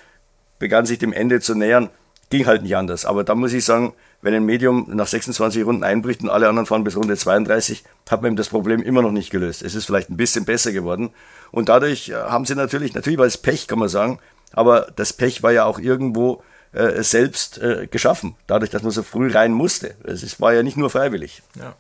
begann 0.60 0.86
sich 0.86 1.00
dem 1.00 1.14
Ende 1.14 1.40
zu 1.40 1.56
nähern. 1.56 1.90
Ging 2.30 2.46
halt 2.46 2.64
nicht 2.64 2.76
anders. 2.76 3.06
Aber 3.06 3.24
da 3.24 3.36
muss 3.36 3.54
ich 3.54 3.64
sagen, 3.64 3.94
wenn 4.22 4.34
ein 4.34 4.46
Medium 4.46 4.88
nach 4.90 5.08
26 5.08 5.66
Runden 5.66 5.84
einbricht 5.84 6.22
und 6.22 6.30
alle 6.30 6.50
anderen 6.50 6.66
fahren 6.66 6.84
bis 6.84 6.98
Runde 6.98 7.16
32, 7.16 7.84
hat 8.10 8.22
man 8.22 8.34
ihm 8.34 8.36
das 8.36 8.50
Problem 8.50 8.82
immer 8.82 9.02
noch 9.02 9.12
nicht 9.12 9.30
gelöst. 9.30 9.62
Es 9.62 9.76
ist 9.76 9.86
vielleicht 9.86 10.10
ein 10.10 10.18
bisschen 10.18 10.46
besser 10.46 10.72
geworden. 10.72 11.12
Und 11.52 11.70
dadurch 11.70 12.10
äh, 12.10 12.16
haben 12.16 12.46
sie 12.46 12.56
natürlich, 12.56 12.94
natürlich 12.94 13.20
war 13.20 13.26
es 13.26 13.38
Pech, 13.38 13.68
kann 13.68 13.80
man 13.80 13.90
sagen, 13.90 14.20
aber 14.54 14.92
das 14.96 15.14
Pech 15.14 15.44
war 15.44 15.52
ja 15.52 15.66
auch 15.66 15.80
irgendwo 15.80 16.42
äh, 16.74 17.04
selbst 17.04 17.60
äh, 17.60 17.88
geschaffen, 17.88 18.36
dadurch, 18.48 18.72
dass 18.72 18.84
man 18.84 18.92
so 18.92 19.04
früh 19.04 19.32
rein 19.32 19.52
musste. 19.52 19.96
Es 20.04 20.42
war 20.42 20.54
ja 20.54 20.64
nicht 20.64 20.78
nur 20.78 20.90
freiwillig. 20.90 21.44
Ja. 21.56 21.76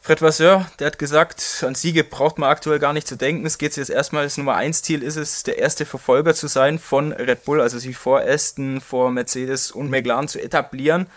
Fred 0.00 0.22
Vasseur, 0.22 0.66
der 0.78 0.86
hat 0.86 0.98
gesagt, 0.98 1.64
an 1.66 1.74
Siege 1.74 2.04
braucht 2.04 2.38
man 2.38 2.48
aktuell 2.48 2.78
gar 2.78 2.92
nicht 2.92 3.06
zu 3.06 3.16
denken. 3.16 3.44
Es 3.44 3.58
geht 3.58 3.76
jetzt 3.76 3.90
erstmal, 3.90 4.24
das 4.24 4.38
Nummer 4.38 4.54
1 4.54 4.82
Ziel 4.82 5.02
ist 5.02 5.16
es, 5.16 5.42
der 5.42 5.58
erste 5.58 5.84
Verfolger 5.84 6.34
zu 6.34 6.46
sein 6.46 6.78
von 6.78 7.12
Red 7.12 7.44
Bull, 7.44 7.60
also 7.60 7.78
sich 7.78 7.96
vor 7.96 8.20
Aston, 8.20 8.80
vor 8.80 9.10
Mercedes 9.10 9.70
und 9.70 9.90
McLaren 9.90 10.28
zu 10.28 10.40
etablieren. 10.40 11.08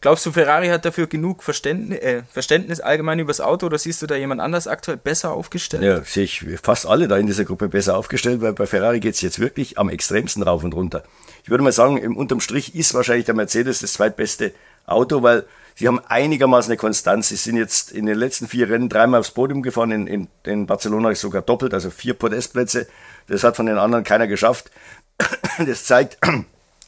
Glaubst 0.00 0.24
du, 0.24 0.32
Ferrari 0.32 0.68
hat 0.68 0.86
dafür 0.86 1.06
genug 1.06 1.42
Verständnis, 1.42 1.98
äh, 1.98 2.22
Verständnis 2.32 2.80
allgemein 2.80 3.18
übers 3.18 3.42
Auto 3.42 3.66
oder 3.66 3.76
siehst 3.76 4.00
du 4.00 4.06
da 4.06 4.16
jemand 4.16 4.40
anders 4.40 4.66
aktuell 4.66 4.96
besser 4.96 5.32
aufgestellt? 5.32 5.82
Ja, 5.82 6.02
sehe 6.02 6.24
ich 6.24 6.42
fast 6.62 6.86
alle 6.86 7.06
da 7.06 7.18
in 7.18 7.26
dieser 7.26 7.44
Gruppe 7.44 7.68
besser 7.68 7.98
aufgestellt, 7.98 8.40
weil 8.40 8.54
bei 8.54 8.66
Ferrari 8.66 9.00
geht 9.00 9.14
es 9.14 9.20
jetzt 9.20 9.38
wirklich 9.38 9.78
am 9.78 9.90
extremsten 9.90 10.42
rauf 10.42 10.64
und 10.64 10.72
runter. 10.72 11.04
Ich 11.44 11.50
würde 11.50 11.62
mal 11.62 11.72
sagen, 11.72 11.98
im 11.98 12.16
unterm 12.16 12.40
Strich 12.40 12.74
ist 12.74 12.94
wahrscheinlich 12.94 13.26
der 13.26 13.34
Mercedes 13.34 13.80
das 13.80 13.92
zweitbeste 13.92 14.52
Auto, 14.86 15.22
weil 15.22 15.44
sie 15.74 15.88
haben 15.88 16.00
einigermaßen 16.00 16.70
eine 16.70 16.76
Konstanz. 16.76 17.28
Sie 17.28 17.36
sind 17.36 17.56
jetzt 17.56 17.92
in 17.92 18.06
den 18.06 18.18
letzten 18.18 18.48
vier 18.48 18.68
Rennen 18.68 18.88
dreimal 18.88 19.20
aufs 19.20 19.30
Podium 19.30 19.62
gefahren, 19.62 19.92
in, 19.92 20.06
in, 20.06 20.28
in 20.44 20.66
Barcelona 20.66 21.14
sogar 21.14 21.42
doppelt, 21.42 21.74
also 21.74 21.90
vier 21.90 22.14
Podestplätze. 22.14 22.86
Das 23.26 23.44
hat 23.44 23.56
von 23.56 23.66
den 23.66 23.78
anderen 23.78 24.04
keiner 24.04 24.26
geschafft. 24.26 24.70
Das 25.66 25.84
zeigt 25.84 26.18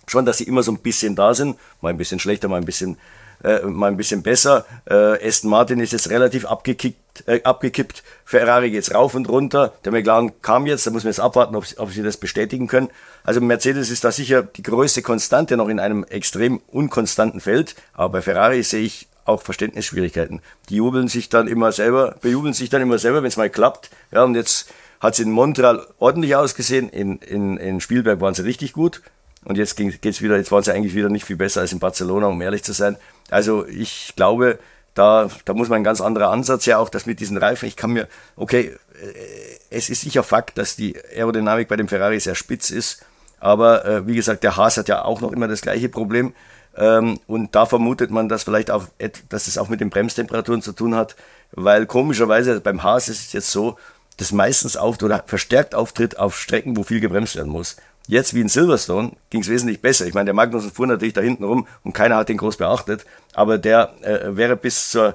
schon, 0.06 0.24
dass 0.24 0.38
sie 0.38 0.44
immer 0.44 0.62
so 0.62 0.72
ein 0.72 0.78
bisschen 0.78 1.14
da 1.14 1.34
sind. 1.34 1.58
Mal 1.80 1.90
ein 1.90 1.98
bisschen 1.98 2.18
schlechter, 2.18 2.48
mal 2.48 2.56
ein 2.56 2.64
bisschen 2.64 2.96
äh, 3.42 3.60
mal 3.62 3.88
ein 3.88 3.96
bisschen 3.96 4.22
besser. 4.22 4.64
Äh, 4.84 5.26
Aston 5.26 5.50
Martin 5.50 5.80
ist 5.80 5.92
jetzt 5.92 6.10
relativ 6.10 6.46
abgekickt, 6.46 7.26
äh, 7.26 7.42
abgekippt. 7.42 8.02
Ferrari 8.24 8.70
geht's 8.70 8.94
rauf 8.94 9.14
und 9.14 9.28
runter. 9.28 9.72
Der 9.84 9.92
McLaren 9.92 10.40
kam 10.42 10.66
jetzt, 10.66 10.86
da 10.86 10.90
muss 10.90 11.04
man 11.04 11.10
jetzt 11.10 11.20
abwarten, 11.20 11.56
ob, 11.56 11.64
ob 11.76 11.90
sie 11.90 12.02
das 12.02 12.16
bestätigen 12.16 12.66
können. 12.66 12.88
Also 13.24 13.40
Mercedes 13.40 13.90
ist 13.90 14.04
da 14.04 14.12
sicher 14.12 14.42
die 14.42 14.62
größte 14.62 15.02
Konstante 15.02 15.56
noch 15.56 15.68
in 15.68 15.80
einem 15.80 16.04
extrem 16.04 16.60
unkonstanten 16.68 17.40
Feld. 17.40 17.74
Aber 17.92 18.10
bei 18.10 18.22
Ferrari 18.22 18.62
sehe 18.62 18.82
ich 18.82 19.08
auch 19.24 19.42
Verständnisschwierigkeiten. 19.42 20.40
Die 20.68 20.76
jubeln 20.76 21.08
sich 21.08 21.28
dann 21.28 21.48
immer 21.48 21.72
selber, 21.72 22.16
bejubeln 22.20 22.54
sich 22.54 22.70
dann 22.70 22.82
immer 22.82 22.98
selber, 22.98 23.22
wenn 23.22 23.28
es 23.28 23.36
mal 23.36 23.50
klappt. 23.50 23.90
Ja, 24.10 24.24
und 24.24 24.34
jetzt 24.34 24.70
hat 25.00 25.14
es 25.14 25.20
in 25.20 25.30
Montreal 25.30 25.86
ordentlich 25.98 26.36
ausgesehen, 26.36 26.88
in, 26.88 27.18
in, 27.18 27.56
in 27.56 27.80
Spielberg 27.80 28.20
waren 28.20 28.34
sie 28.34 28.42
richtig 28.42 28.72
gut. 28.72 29.02
Und 29.44 29.58
jetzt 29.58 29.76
geht's 29.76 30.22
wieder, 30.22 30.36
jetzt 30.36 30.52
waren 30.52 30.62
sie 30.62 30.72
eigentlich 30.72 30.94
wieder 30.94 31.08
nicht 31.08 31.24
viel 31.24 31.36
besser 31.36 31.60
als 31.60 31.72
in 31.72 31.80
Barcelona, 31.80 32.26
um 32.28 32.40
ehrlich 32.40 32.62
zu 32.62 32.72
sein. 32.72 32.96
Also 33.30 33.66
ich 33.66 34.12
glaube, 34.14 34.58
da, 34.94 35.28
da 35.44 35.54
muss 35.54 35.68
man 35.68 35.80
ein 35.80 35.84
ganz 35.84 36.00
anderer 36.00 36.30
Ansatz 36.30 36.66
ja 36.66 36.78
auch, 36.78 36.88
das 36.88 37.06
mit 37.06 37.18
diesen 37.18 37.36
Reifen. 37.36 37.66
Ich 37.66 37.76
kann 37.76 37.92
mir, 37.92 38.08
okay, 38.36 38.76
äh, 39.00 39.56
es 39.70 39.88
ist 39.88 40.02
sicher 40.02 40.22
Fakt, 40.22 40.58
dass 40.58 40.76
die 40.76 40.96
Aerodynamik 41.16 41.68
bei 41.68 41.76
dem 41.76 41.88
Ferrari 41.88 42.20
sehr 42.20 42.34
spitz 42.34 42.70
ist. 42.70 43.04
Aber 43.40 43.84
äh, 43.84 44.06
wie 44.06 44.14
gesagt, 44.14 44.44
der 44.44 44.56
Haas 44.56 44.76
hat 44.76 44.88
ja 44.88 45.04
auch 45.04 45.20
noch 45.20 45.32
immer 45.32 45.48
das 45.48 45.62
gleiche 45.62 45.88
Problem. 45.88 46.34
Ähm, 46.76 47.18
und 47.26 47.54
da 47.54 47.66
vermutet 47.66 48.10
man, 48.10 48.28
dass 48.28 48.44
vielleicht 48.44 48.70
auch, 48.70 48.86
dass 49.28 49.46
es 49.46 49.58
auch 49.58 49.68
mit 49.68 49.80
den 49.80 49.90
Bremstemperaturen 49.90 50.62
zu 50.62 50.72
tun 50.72 50.94
hat, 50.94 51.16
weil 51.50 51.86
komischerweise 51.86 52.60
beim 52.60 52.82
Haas 52.82 53.08
ist 53.08 53.26
es 53.26 53.32
jetzt 53.32 53.50
so, 53.50 53.76
dass 54.18 54.32
meistens 54.32 54.76
auf 54.76 55.02
oder 55.02 55.24
verstärkt 55.26 55.74
auftritt 55.74 56.18
auf 56.18 56.38
Strecken, 56.38 56.76
wo 56.76 56.82
viel 56.82 57.00
gebremst 57.00 57.34
werden 57.36 57.50
muss. 57.50 57.76
Jetzt 58.08 58.34
wie 58.34 58.40
in 58.40 58.48
Silverstone 58.48 59.12
ging 59.30 59.42
es 59.42 59.48
wesentlich 59.48 59.80
besser. 59.80 60.06
Ich 60.06 60.14
meine, 60.14 60.26
der 60.26 60.34
Magnussen 60.34 60.72
fuhr 60.72 60.86
natürlich 60.86 61.14
da 61.14 61.20
hinten 61.20 61.44
rum 61.44 61.66
und 61.84 61.92
keiner 61.92 62.16
hat 62.16 62.28
den 62.28 62.36
groß 62.36 62.56
beachtet, 62.56 63.04
aber 63.32 63.58
der 63.58 63.94
äh, 64.02 64.36
wäre 64.36 64.56
bis 64.56 64.90
zur 64.90 65.14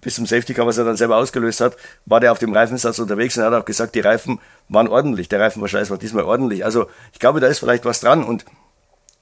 bis 0.00 0.16
zum 0.16 0.26
Safety 0.26 0.52
Car, 0.52 0.66
was 0.66 0.76
er 0.76 0.84
dann 0.84 0.96
selber 0.96 1.16
ausgelöst 1.16 1.60
hat, 1.60 1.76
war 2.04 2.20
der 2.20 2.32
auf 2.32 2.38
dem 2.38 2.52
Reifensatz 2.52 2.98
unterwegs 2.98 3.38
und 3.38 3.44
hat 3.44 3.54
auch 3.54 3.64
gesagt, 3.64 3.94
die 3.94 4.00
Reifen 4.00 4.40
waren 4.68 4.88
ordentlich. 4.88 5.28
Der 5.28 5.40
Reifenverschleiß 5.40 5.88
war 5.88 5.96
diesmal 5.96 6.24
ordentlich. 6.24 6.66
Also 6.66 6.86
ich 7.14 7.18
glaube, 7.18 7.40
da 7.40 7.46
ist 7.46 7.60
vielleicht 7.60 7.84
was 7.84 8.00
dran 8.00 8.22
und 8.22 8.44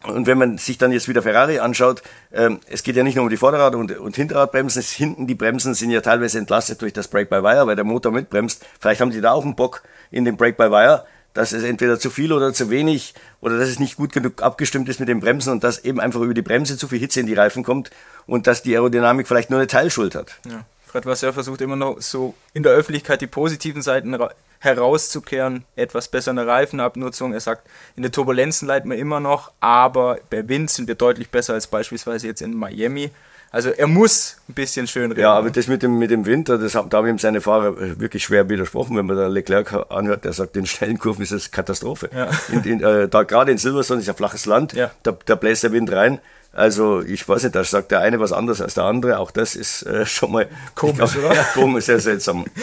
und 0.06 0.26
wenn 0.26 0.36
man 0.36 0.58
sich 0.58 0.76
dann 0.76 0.92
jetzt 0.92 1.08
wieder 1.08 1.22
Ferrari 1.22 1.60
anschaut, 1.60 2.02
ähm, 2.30 2.60
es 2.68 2.82
geht 2.82 2.94
ja 2.94 3.02
nicht 3.02 3.14
nur 3.14 3.24
um 3.24 3.30
die 3.30 3.38
Vorderrad- 3.38 3.74
und, 3.74 3.96
und 3.98 4.14
Hinterradbremsen, 4.14 4.82
hinten 4.82 5.26
die 5.26 5.34
Bremsen 5.34 5.72
sind 5.72 5.90
ja 5.90 6.02
teilweise 6.02 6.38
entlastet 6.38 6.82
durch 6.82 6.92
das 6.92 7.08
Brake-by-Wire, 7.08 7.66
weil 7.66 7.76
der 7.76 7.86
Motor 7.86 8.12
mitbremst. 8.12 8.64
Vielleicht 8.78 9.00
haben 9.00 9.12
die 9.12 9.22
da 9.22 9.32
auch 9.32 9.44
einen 9.44 9.56
Bock 9.56 9.82
in 10.10 10.26
dem 10.26 10.36
Brake-by-Wire, 10.36 11.06
dass 11.34 11.52
es 11.52 11.64
entweder 11.64 11.98
zu 11.98 12.10
viel 12.10 12.32
oder 12.32 12.54
zu 12.54 12.70
wenig 12.70 13.14
oder 13.40 13.58
dass 13.58 13.68
es 13.68 13.78
nicht 13.78 13.96
gut 13.96 14.12
genug 14.12 14.42
abgestimmt 14.42 14.88
ist 14.88 15.00
mit 15.00 15.08
den 15.08 15.20
Bremsen 15.20 15.52
und 15.52 15.64
dass 15.64 15.84
eben 15.84 16.00
einfach 16.00 16.20
über 16.20 16.34
die 16.34 16.42
Bremse 16.42 16.78
zu 16.78 16.88
viel 16.88 17.00
Hitze 17.00 17.20
in 17.20 17.26
die 17.26 17.34
Reifen 17.34 17.64
kommt 17.64 17.90
und 18.26 18.46
dass 18.46 18.62
die 18.62 18.74
Aerodynamik 18.74 19.28
vielleicht 19.28 19.50
nur 19.50 19.58
eine 19.58 19.66
Teilschuld 19.66 20.14
hat. 20.14 20.38
Ja. 20.48 20.64
Fred 20.86 21.06
Vasseur 21.06 21.32
versucht 21.32 21.60
immer 21.60 21.74
noch 21.74 22.00
so 22.00 22.34
in 22.52 22.62
der 22.62 22.70
Öffentlichkeit 22.70 23.20
die 23.20 23.26
positiven 23.26 23.82
Seiten 23.82 24.16
herauszukehren, 24.60 25.64
etwas 25.74 26.06
bessere 26.06 26.46
Reifenabnutzung. 26.46 27.32
Er 27.32 27.40
sagt, 27.40 27.68
in 27.96 28.04
den 28.04 28.12
Turbulenzen 28.12 28.68
leiden 28.68 28.92
wir 28.92 28.96
immer 28.96 29.18
noch, 29.18 29.50
aber 29.58 30.18
bei 30.30 30.48
Wind 30.48 30.70
sind 30.70 30.86
wir 30.86 30.94
deutlich 30.94 31.30
besser 31.30 31.54
als 31.54 31.66
beispielsweise 31.66 32.28
jetzt 32.28 32.42
in 32.42 32.56
Miami. 32.56 33.10
Also 33.54 33.70
er 33.70 33.86
muss 33.86 34.38
ein 34.48 34.54
bisschen 34.54 34.88
schön 34.88 35.12
reden. 35.12 35.20
Ja, 35.20 35.34
aber 35.34 35.48
das 35.48 35.68
mit 35.68 35.84
dem, 35.84 35.96
mit 35.96 36.10
dem 36.10 36.26
Winter, 36.26 36.58
das, 36.58 36.72
da 36.72 36.80
haben 36.90 37.06
ihm 37.06 37.20
seine 37.20 37.40
Fahrer 37.40 38.00
wirklich 38.00 38.24
schwer 38.24 38.48
widersprochen, 38.48 38.96
wenn 38.96 39.06
man 39.06 39.16
da 39.16 39.28
Leclerc 39.28 39.72
anhört, 39.90 40.24
der 40.24 40.32
sagt, 40.32 40.56
in 40.56 40.66
schnellen 40.66 40.98
Kurven 40.98 41.22
ist 41.22 41.30
das 41.30 41.52
Katastrophe. 41.52 42.10
Ja. 42.12 42.30
In, 42.48 42.64
in, 42.64 42.82
äh, 42.82 43.06
da 43.06 43.22
gerade 43.22 43.52
in 43.52 43.58
Silverstone 43.58 44.00
ist 44.00 44.08
ja 44.08 44.14
flaches 44.14 44.46
Land, 44.46 44.72
ja. 44.72 44.90
da, 45.04 45.16
da 45.24 45.36
bläst 45.36 45.62
der 45.62 45.70
Wind 45.70 45.92
rein. 45.92 46.18
Also 46.52 47.00
ich 47.02 47.28
weiß 47.28 47.44
nicht, 47.44 47.54
da 47.54 47.62
sagt 47.62 47.92
der 47.92 48.00
eine 48.00 48.18
was 48.18 48.32
anderes 48.32 48.60
als 48.60 48.74
der 48.74 48.84
andere. 48.84 49.20
Auch 49.20 49.30
das 49.30 49.54
ist 49.54 49.84
äh, 49.84 50.04
schon 50.04 50.32
mal 50.32 50.48
komisch, 50.74 51.12
glaub, 51.12 51.24
oder? 51.24 51.34
Ja, 51.36 51.44
komisch, 51.54 51.84
sehr 51.84 52.00
seltsam. 52.00 52.46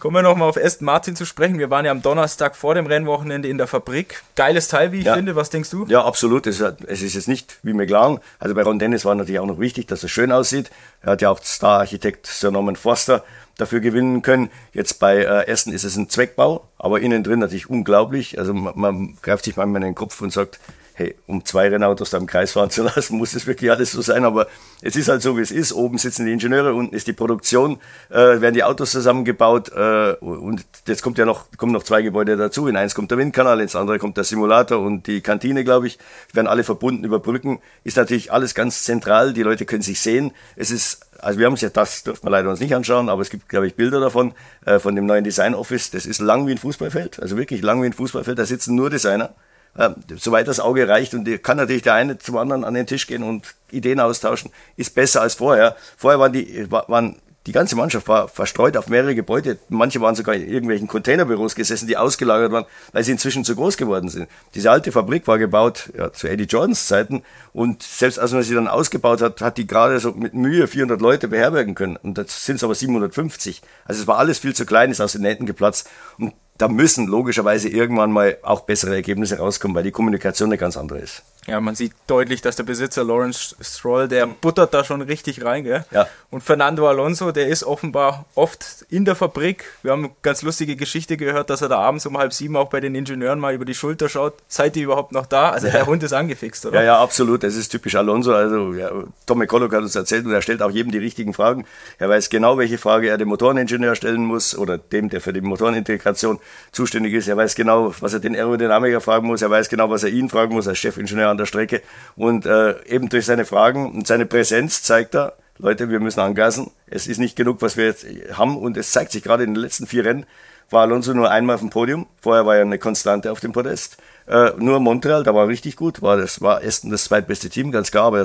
Kommen 0.00 0.16
wir 0.16 0.22
nochmal 0.22 0.48
auf 0.48 0.56
Aston 0.56 0.86
Martin 0.86 1.14
zu 1.14 1.26
sprechen. 1.26 1.58
Wir 1.58 1.68
waren 1.68 1.84
ja 1.84 1.90
am 1.90 2.00
Donnerstag 2.00 2.56
vor 2.56 2.74
dem 2.74 2.86
Rennwochenende 2.86 3.48
in 3.48 3.58
der 3.58 3.66
Fabrik. 3.66 4.22
Geiles 4.34 4.68
Teil, 4.68 4.92
wie 4.92 5.00
ich 5.00 5.04
ja. 5.04 5.14
finde. 5.14 5.36
Was 5.36 5.50
denkst 5.50 5.68
du? 5.68 5.84
Ja, 5.88 6.06
absolut. 6.06 6.46
Es, 6.46 6.58
es, 6.58 7.02
ist 7.02 7.14
jetzt 7.14 7.28
nicht 7.28 7.58
wie 7.62 7.74
McLaren. 7.74 8.18
Also 8.38 8.54
bei 8.54 8.62
Ron 8.62 8.78
Dennis 8.78 9.04
war 9.04 9.14
natürlich 9.14 9.40
auch 9.40 9.46
noch 9.46 9.60
wichtig, 9.60 9.88
dass 9.88 10.02
es 10.02 10.10
schön 10.10 10.32
aussieht. 10.32 10.70
Er 11.02 11.12
hat 11.12 11.20
ja 11.20 11.28
auch 11.28 11.42
Star-Architekt 11.42 12.26
Sir 12.26 12.50
Norman 12.50 12.76
Foster 12.76 13.22
dafür 13.58 13.80
gewinnen 13.80 14.22
können. 14.22 14.50
Jetzt 14.72 15.00
bei 15.00 15.18
äh, 15.18 15.52
Aston 15.52 15.74
ist 15.74 15.84
es 15.84 15.96
ein 15.96 16.08
Zweckbau, 16.08 16.66
aber 16.78 17.00
innen 17.00 17.22
drin 17.22 17.40
natürlich 17.40 17.68
unglaublich. 17.68 18.38
Also 18.38 18.54
man, 18.54 18.72
man 18.76 19.18
greift 19.20 19.44
sich 19.44 19.58
manchmal 19.58 19.82
in 19.82 19.88
den 19.88 19.94
Kopf 19.94 20.18
und 20.22 20.32
sagt, 20.32 20.60
hey, 21.00 21.14
um 21.26 21.44
zwei 21.44 21.68
Rennautos 21.68 22.10
da 22.10 22.18
im 22.18 22.26
Kreis 22.26 22.52
fahren 22.52 22.70
zu 22.70 22.82
lassen, 22.84 23.16
muss 23.16 23.32
das 23.32 23.46
wirklich 23.46 23.70
alles 23.70 23.92
so 23.92 24.02
sein. 24.02 24.24
Aber 24.24 24.46
es 24.82 24.96
ist 24.96 25.08
halt 25.08 25.22
so, 25.22 25.36
wie 25.36 25.40
es 25.40 25.50
ist. 25.50 25.72
Oben 25.72 25.96
sitzen 25.96 26.26
die 26.26 26.32
Ingenieure, 26.32 26.74
unten 26.74 26.94
ist 26.94 27.06
die 27.06 27.14
Produktion, 27.14 27.78
äh, 28.10 28.40
werden 28.40 28.54
die 28.54 28.64
Autos 28.64 28.90
zusammengebaut 28.90 29.72
äh, 29.74 30.12
und 30.20 30.64
jetzt 30.86 31.02
kommt 31.02 31.16
ja 31.18 31.24
noch, 31.24 31.46
kommen 31.56 31.72
noch 31.72 31.82
zwei 31.82 32.02
Gebäude 32.02 32.36
dazu. 32.36 32.68
In 32.68 32.76
eins 32.76 32.94
kommt 32.94 33.10
der 33.10 33.18
Windkanal, 33.18 33.60
ins 33.60 33.74
andere 33.74 33.98
kommt 33.98 34.18
der 34.18 34.24
Simulator 34.24 34.78
und 34.78 35.06
die 35.06 35.22
Kantine, 35.22 35.64
glaube 35.64 35.86
ich. 35.86 35.98
werden 36.32 36.46
alle 36.46 36.64
verbunden 36.64 37.04
über 37.04 37.18
Brücken. 37.18 37.60
Ist 37.82 37.96
natürlich 37.96 38.30
alles 38.30 38.54
ganz 38.54 38.84
zentral. 38.84 39.32
Die 39.32 39.42
Leute 39.42 39.64
können 39.64 39.82
sich 39.82 40.00
sehen. 40.00 40.32
Es 40.56 40.70
ist 40.70 41.06
also 41.22 41.38
wir 41.38 41.44
haben 41.44 41.52
es 41.52 41.60
ja, 41.60 41.68
das 41.68 42.02
dürfen 42.02 42.24
wir 42.24 42.30
leider 42.30 42.48
uns 42.48 42.60
nicht 42.60 42.74
anschauen, 42.74 43.10
aber 43.10 43.20
es 43.20 43.28
gibt, 43.28 43.50
glaube 43.50 43.66
ich, 43.66 43.74
Bilder 43.74 44.00
davon, 44.00 44.32
äh, 44.64 44.78
von 44.78 44.96
dem 44.96 45.04
neuen 45.04 45.22
Design 45.22 45.54
Office. 45.54 45.90
Das 45.90 46.06
ist 46.06 46.18
lang 46.18 46.46
wie 46.46 46.52
ein 46.52 46.58
Fußballfeld, 46.58 47.20
also 47.20 47.36
wirklich 47.36 47.60
lang 47.60 47.82
wie 47.82 47.86
ein 47.86 47.92
Fußballfeld. 47.92 48.38
Da 48.38 48.46
sitzen 48.46 48.74
nur 48.74 48.88
Designer 48.88 49.34
äh, 49.76 49.90
soweit 50.16 50.48
das 50.48 50.60
Auge 50.60 50.88
reicht 50.88 51.14
und 51.14 51.42
kann 51.42 51.56
natürlich 51.56 51.82
der 51.82 51.94
eine 51.94 52.18
zum 52.18 52.36
anderen 52.36 52.64
an 52.64 52.74
den 52.74 52.86
Tisch 52.86 53.06
gehen 53.06 53.22
und 53.22 53.54
Ideen 53.70 54.00
austauschen, 54.00 54.50
ist 54.76 54.94
besser 54.94 55.22
als 55.22 55.34
vorher. 55.34 55.76
Vorher 55.96 56.18
waren 56.18 56.32
die, 56.32 56.70
waren 56.70 57.16
die 57.46 57.52
ganze 57.52 57.74
Mannschaft 57.74 58.06
war 58.06 58.28
verstreut 58.28 58.76
auf 58.76 58.88
mehrere 58.88 59.14
Gebäude. 59.14 59.58
Manche 59.70 60.00
waren 60.00 60.14
sogar 60.14 60.34
in 60.34 60.46
irgendwelchen 60.46 60.88
Containerbüros 60.88 61.54
gesessen, 61.54 61.88
die 61.88 61.96
ausgelagert 61.96 62.52
waren, 62.52 62.66
weil 62.92 63.02
sie 63.02 63.12
inzwischen 63.12 63.44
zu 63.44 63.56
groß 63.56 63.78
geworden 63.78 64.10
sind. 64.10 64.28
Diese 64.54 64.70
alte 64.70 64.92
Fabrik 64.92 65.26
war 65.26 65.38
gebaut 65.38 65.90
ja, 65.96 66.12
zu 66.12 66.28
Eddie 66.28 66.44
Jordans 66.44 66.86
Zeiten 66.86 67.22
und 67.54 67.82
selbst 67.82 68.18
als 68.18 68.32
man 68.32 68.42
sie 68.42 68.54
dann 68.54 68.68
ausgebaut 68.68 69.22
hat, 69.22 69.40
hat 69.40 69.56
die 69.56 69.66
gerade 69.66 69.98
so 70.00 70.12
mit 70.12 70.34
Mühe 70.34 70.66
400 70.66 71.00
Leute 71.00 71.28
beherbergen 71.28 71.74
können. 71.74 71.96
Und 71.96 72.18
das 72.18 72.44
sind 72.44 72.56
es 72.56 72.64
aber 72.64 72.74
750. 72.74 73.62
Also 73.86 74.02
es 74.02 74.06
war 74.06 74.18
alles 74.18 74.38
viel 74.38 74.54
zu 74.54 74.66
klein, 74.66 74.90
ist 74.90 75.00
aus 75.00 75.12
den 75.12 75.22
Nähten 75.22 75.46
geplatzt. 75.46 75.88
Und 76.18 76.34
da 76.60 76.68
müssen 76.68 77.06
logischerweise 77.06 77.70
irgendwann 77.70 78.12
mal 78.12 78.36
auch 78.42 78.60
bessere 78.60 78.94
Ergebnisse 78.94 79.38
rauskommen, 79.38 79.74
weil 79.74 79.82
die 79.82 79.92
Kommunikation 79.92 80.50
eine 80.50 80.58
ganz 80.58 80.76
andere 80.76 80.98
ist. 80.98 81.22
Ja, 81.46 81.58
man 81.58 81.74
sieht 81.74 81.92
deutlich, 82.06 82.42
dass 82.42 82.56
der 82.56 82.64
Besitzer 82.64 83.02
Lawrence 83.02 83.56
Stroll, 83.62 84.08
der 84.08 84.26
buttert 84.26 84.74
da 84.74 84.84
schon 84.84 85.00
richtig 85.00 85.42
rein, 85.42 85.64
gell? 85.64 85.86
Ja. 85.90 86.06
Und 86.28 86.42
Fernando 86.42 86.86
Alonso, 86.86 87.32
der 87.32 87.48
ist 87.48 87.64
offenbar 87.64 88.26
oft 88.34 88.84
in 88.90 89.06
der 89.06 89.16
Fabrik. 89.16 89.64
Wir 89.82 89.92
haben 89.92 90.04
eine 90.04 90.12
ganz 90.20 90.42
lustige 90.42 90.76
Geschichte 90.76 91.16
gehört, 91.16 91.48
dass 91.48 91.62
er 91.62 91.70
da 91.70 91.78
abends 91.78 92.04
um 92.04 92.18
halb 92.18 92.34
sieben 92.34 92.56
auch 92.56 92.68
bei 92.68 92.80
den 92.80 92.94
Ingenieuren 92.94 93.40
mal 93.40 93.54
über 93.54 93.64
die 93.64 93.74
Schulter 93.74 94.10
schaut. 94.10 94.34
Seid 94.48 94.76
ihr 94.76 94.84
überhaupt 94.84 95.12
noch 95.12 95.24
da? 95.24 95.48
Also 95.48 95.66
ja. 95.68 95.72
der 95.72 95.86
Hund 95.86 96.02
ist 96.02 96.12
angefixt, 96.12 96.66
oder? 96.66 96.80
Ja, 96.80 96.84
ja, 96.84 97.02
absolut. 97.02 97.42
Das 97.42 97.56
ist 97.56 97.70
typisch 97.70 97.94
Alonso. 97.94 98.34
Also 98.34 98.74
ja, 98.74 98.90
Tommy 99.24 99.46
Collock 99.46 99.72
hat 99.72 99.82
uns 99.82 99.96
erzählt 99.96 100.26
und 100.26 100.32
er 100.32 100.42
stellt 100.42 100.60
auch 100.60 100.70
jedem 100.70 100.92
die 100.92 100.98
richtigen 100.98 101.32
Fragen. 101.32 101.64
Er 101.98 102.10
weiß 102.10 102.28
genau, 102.28 102.58
welche 102.58 102.76
Frage 102.76 103.08
er 103.08 103.16
dem 103.16 103.28
Motoreningenieur 103.28 103.94
stellen 103.94 104.24
muss 104.24 104.56
oder 104.56 104.76
dem, 104.76 105.08
der 105.08 105.22
für 105.22 105.32
die 105.32 105.40
Motorenintegration 105.40 106.38
zuständig 106.72 107.14
ist. 107.14 107.28
Er 107.28 107.36
weiß 107.36 107.54
genau, 107.54 107.94
was 108.00 108.12
er 108.12 108.20
den 108.20 108.34
Aerodynamiker 108.34 109.00
fragen 109.00 109.26
muss. 109.26 109.42
Er 109.42 109.50
weiß 109.50 109.68
genau, 109.68 109.90
was 109.90 110.02
er 110.02 110.10
ihn 110.10 110.28
fragen 110.28 110.54
muss 110.54 110.68
als 110.68 110.78
Chefingenieur 110.78 111.28
an 111.28 111.38
der 111.38 111.46
Strecke. 111.46 111.82
Und 112.16 112.46
äh, 112.46 112.82
eben 112.86 113.08
durch 113.08 113.26
seine 113.26 113.44
Fragen 113.44 113.92
und 113.92 114.06
seine 114.06 114.26
Präsenz 114.26 114.82
zeigt 114.82 115.14
er, 115.14 115.34
Leute, 115.58 115.90
wir 115.90 116.00
müssen 116.00 116.20
angasen. 116.20 116.70
Es 116.86 117.06
ist 117.06 117.18
nicht 117.18 117.36
genug, 117.36 117.60
was 117.60 117.76
wir 117.76 117.84
jetzt 117.84 118.06
haben. 118.32 118.56
Und 118.56 118.76
es 118.76 118.92
zeigt 118.92 119.12
sich 119.12 119.22
gerade 119.22 119.44
in 119.44 119.54
den 119.54 119.62
letzten 119.62 119.86
vier 119.86 120.04
Rennen, 120.04 120.26
war 120.70 120.82
Alonso 120.82 121.12
nur 121.12 121.30
einmal 121.30 121.54
auf 121.54 121.60
dem 121.60 121.70
Podium. 121.70 122.06
Vorher 122.20 122.46
war 122.46 122.56
er 122.56 122.62
eine 122.62 122.78
Konstante 122.78 123.30
auf 123.30 123.40
dem 123.40 123.52
Podest. 123.52 123.98
Äh, 124.26 124.52
nur 124.58 124.80
Montreal, 124.80 125.24
da 125.24 125.34
war 125.34 125.48
richtig 125.48 125.76
gut. 125.76 126.00
War 126.00 126.16
das 126.16 126.40
war 126.40 126.62
Aston 126.62 126.90
das 126.90 127.04
zweitbeste 127.04 127.50
Team, 127.50 127.72
ganz 127.72 127.90
klar. 127.90 128.04
Aber 128.04 128.24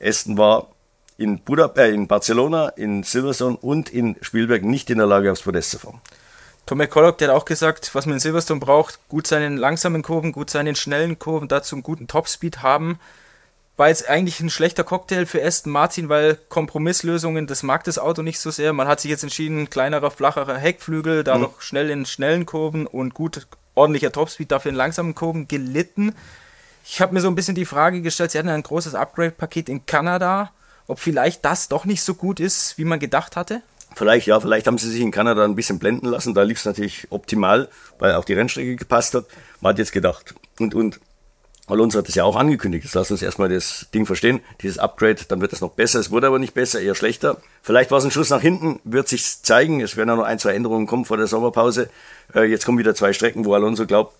Aston 0.00 0.36
war 0.36 0.68
in, 1.16 1.38
Budapest, 1.38 1.78
äh, 1.78 1.94
in 1.94 2.06
Barcelona, 2.08 2.68
in 2.70 3.02
Silverstone 3.02 3.56
und 3.56 3.90
in 3.90 4.16
Spielberg 4.20 4.64
nicht 4.64 4.90
in 4.90 4.98
der 4.98 5.06
Lage, 5.06 5.30
aufs 5.30 5.42
Podest 5.42 5.70
zu 5.70 5.78
fahren. 5.78 6.00
Tom 6.66 6.78
McCulloch, 6.78 7.16
der 7.16 7.28
hat 7.28 7.36
auch 7.36 7.44
gesagt, 7.44 7.94
was 7.94 8.06
man 8.06 8.14
in 8.14 8.20
Silverstone 8.20 8.60
braucht, 8.60 8.98
gut 9.08 9.26
seinen 9.26 9.58
langsamen 9.58 10.02
Kurven, 10.02 10.32
gut 10.32 10.48
seinen 10.48 10.76
schnellen 10.76 11.18
Kurven, 11.18 11.48
dazu 11.48 11.76
einen 11.76 11.82
guten 11.82 12.06
Topspeed 12.06 12.62
haben. 12.62 12.98
War 13.76 13.88
jetzt 13.88 14.08
eigentlich 14.08 14.40
ein 14.40 14.50
schlechter 14.50 14.84
Cocktail 14.84 15.26
für 15.26 15.44
Aston 15.44 15.72
Martin, 15.72 16.08
weil 16.08 16.38
Kompromisslösungen, 16.48 17.46
das 17.46 17.64
mag 17.64 17.84
das 17.84 17.98
Auto 17.98 18.22
nicht 18.22 18.38
so 18.38 18.50
sehr. 18.50 18.72
Man 18.72 18.88
hat 18.88 19.00
sich 19.00 19.10
jetzt 19.10 19.24
entschieden, 19.24 19.68
kleinerer, 19.68 20.10
flacherer 20.10 20.56
Heckflügel, 20.56 21.24
dadurch 21.24 21.56
mhm. 21.56 21.60
schnell 21.60 21.90
in 21.90 22.06
schnellen 22.06 22.46
Kurven 22.46 22.86
und 22.86 23.14
gut 23.14 23.46
ordentlicher 23.74 24.12
Topspeed, 24.12 24.50
dafür 24.50 24.70
in 24.70 24.76
langsamen 24.76 25.14
Kurven 25.14 25.48
gelitten. 25.48 26.14
Ich 26.86 27.00
habe 27.00 27.12
mir 27.12 27.20
so 27.20 27.28
ein 27.28 27.34
bisschen 27.34 27.56
die 27.56 27.64
Frage 27.64 28.00
gestellt, 28.00 28.30
sie 28.30 28.38
hatten 28.38 28.48
ein 28.48 28.62
großes 28.62 28.94
Upgrade-Paket 28.94 29.68
in 29.68 29.84
Kanada, 29.86 30.52
ob 30.86 30.98
vielleicht 30.98 31.44
das 31.44 31.68
doch 31.68 31.84
nicht 31.84 32.02
so 32.02 32.14
gut 32.14 32.40
ist, 32.40 32.78
wie 32.78 32.84
man 32.84 33.00
gedacht 33.00 33.36
hatte? 33.36 33.62
Vielleicht, 33.94 34.26
ja, 34.26 34.40
vielleicht 34.40 34.66
haben 34.66 34.78
sie 34.78 34.90
sich 34.90 35.00
in 35.00 35.10
Kanada 35.10 35.44
ein 35.44 35.54
bisschen 35.54 35.78
blenden 35.78 36.06
lassen. 36.06 36.34
Da 36.34 36.42
lief 36.42 36.58
es 36.58 36.64
natürlich 36.64 37.06
optimal, 37.10 37.68
weil 37.98 38.14
auch 38.14 38.24
die 38.24 38.34
Rennstrecke 38.34 38.76
gepasst 38.76 39.14
hat. 39.14 39.26
Man 39.60 39.70
hat 39.70 39.78
jetzt 39.78 39.92
gedacht. 39.92 40.34
Und, 40.58 40.74
und 40.74 41.00
Alonso 41.66 41.98
hat 41.98 42.08
es 42.08 42.14
ja 42.14 42.24
auch 42.24 42.36
angekündigt. 42.36 42.84
Jetzt 42.84 42.94
lass 42.94 43.10
uns 43.10 43.22
erstmal 43.22 43.48
das 43.48 43.86
Ding 43.94 44.04
verstehen. 44.04 44.40
Dieses 44.60 44.78
Upgrade, 44.78 45.22
dann 45.28 45.40
wird 45.40 45.52
es 45.52 45.60
noch 45.60 45.70
besser. 45.70 45.98
Es 45.98 46.10
wurde 46.10 46.26
aber 46.26 46.38
nicht 46.38 46.54
besser, 46.54 46.80
eher 46.80 46.94
schlechter. 46.94 47.38
Vielleicht 47.62 47.90
war 47.90 47.98
es 47.98 48.04
ein 48.04 48.10
Schuss 48.10 48.30
nach 48.30 48.42
hinten, 48.42 48.80
wird 48.84 49.08
sich 49.08 49.42
zeigen. 49.42 49.80
Es 49.80 49.96
werden 49.96 50.10
auch 50.10 50.16
noch 50.16 50.24
ein, 50.24 50.38
zwei 50.38 50.54
Änderungen 50.54 50.86
kommen 50.86 51.06
vor 51.06 51.16
der 51.16 51.26
Sommerpause. 51.26 51.88
Äh, 52.34 52.44
jetzt 52.44 52.66
kommen 52.66 52.78
wieder 52.78 52.94
zwei 52.94 53.12
Strecken, 53.12 53.44
wo 53.46 53.54
Alonso 53.54 53.86
glaubt, 53.86 54.14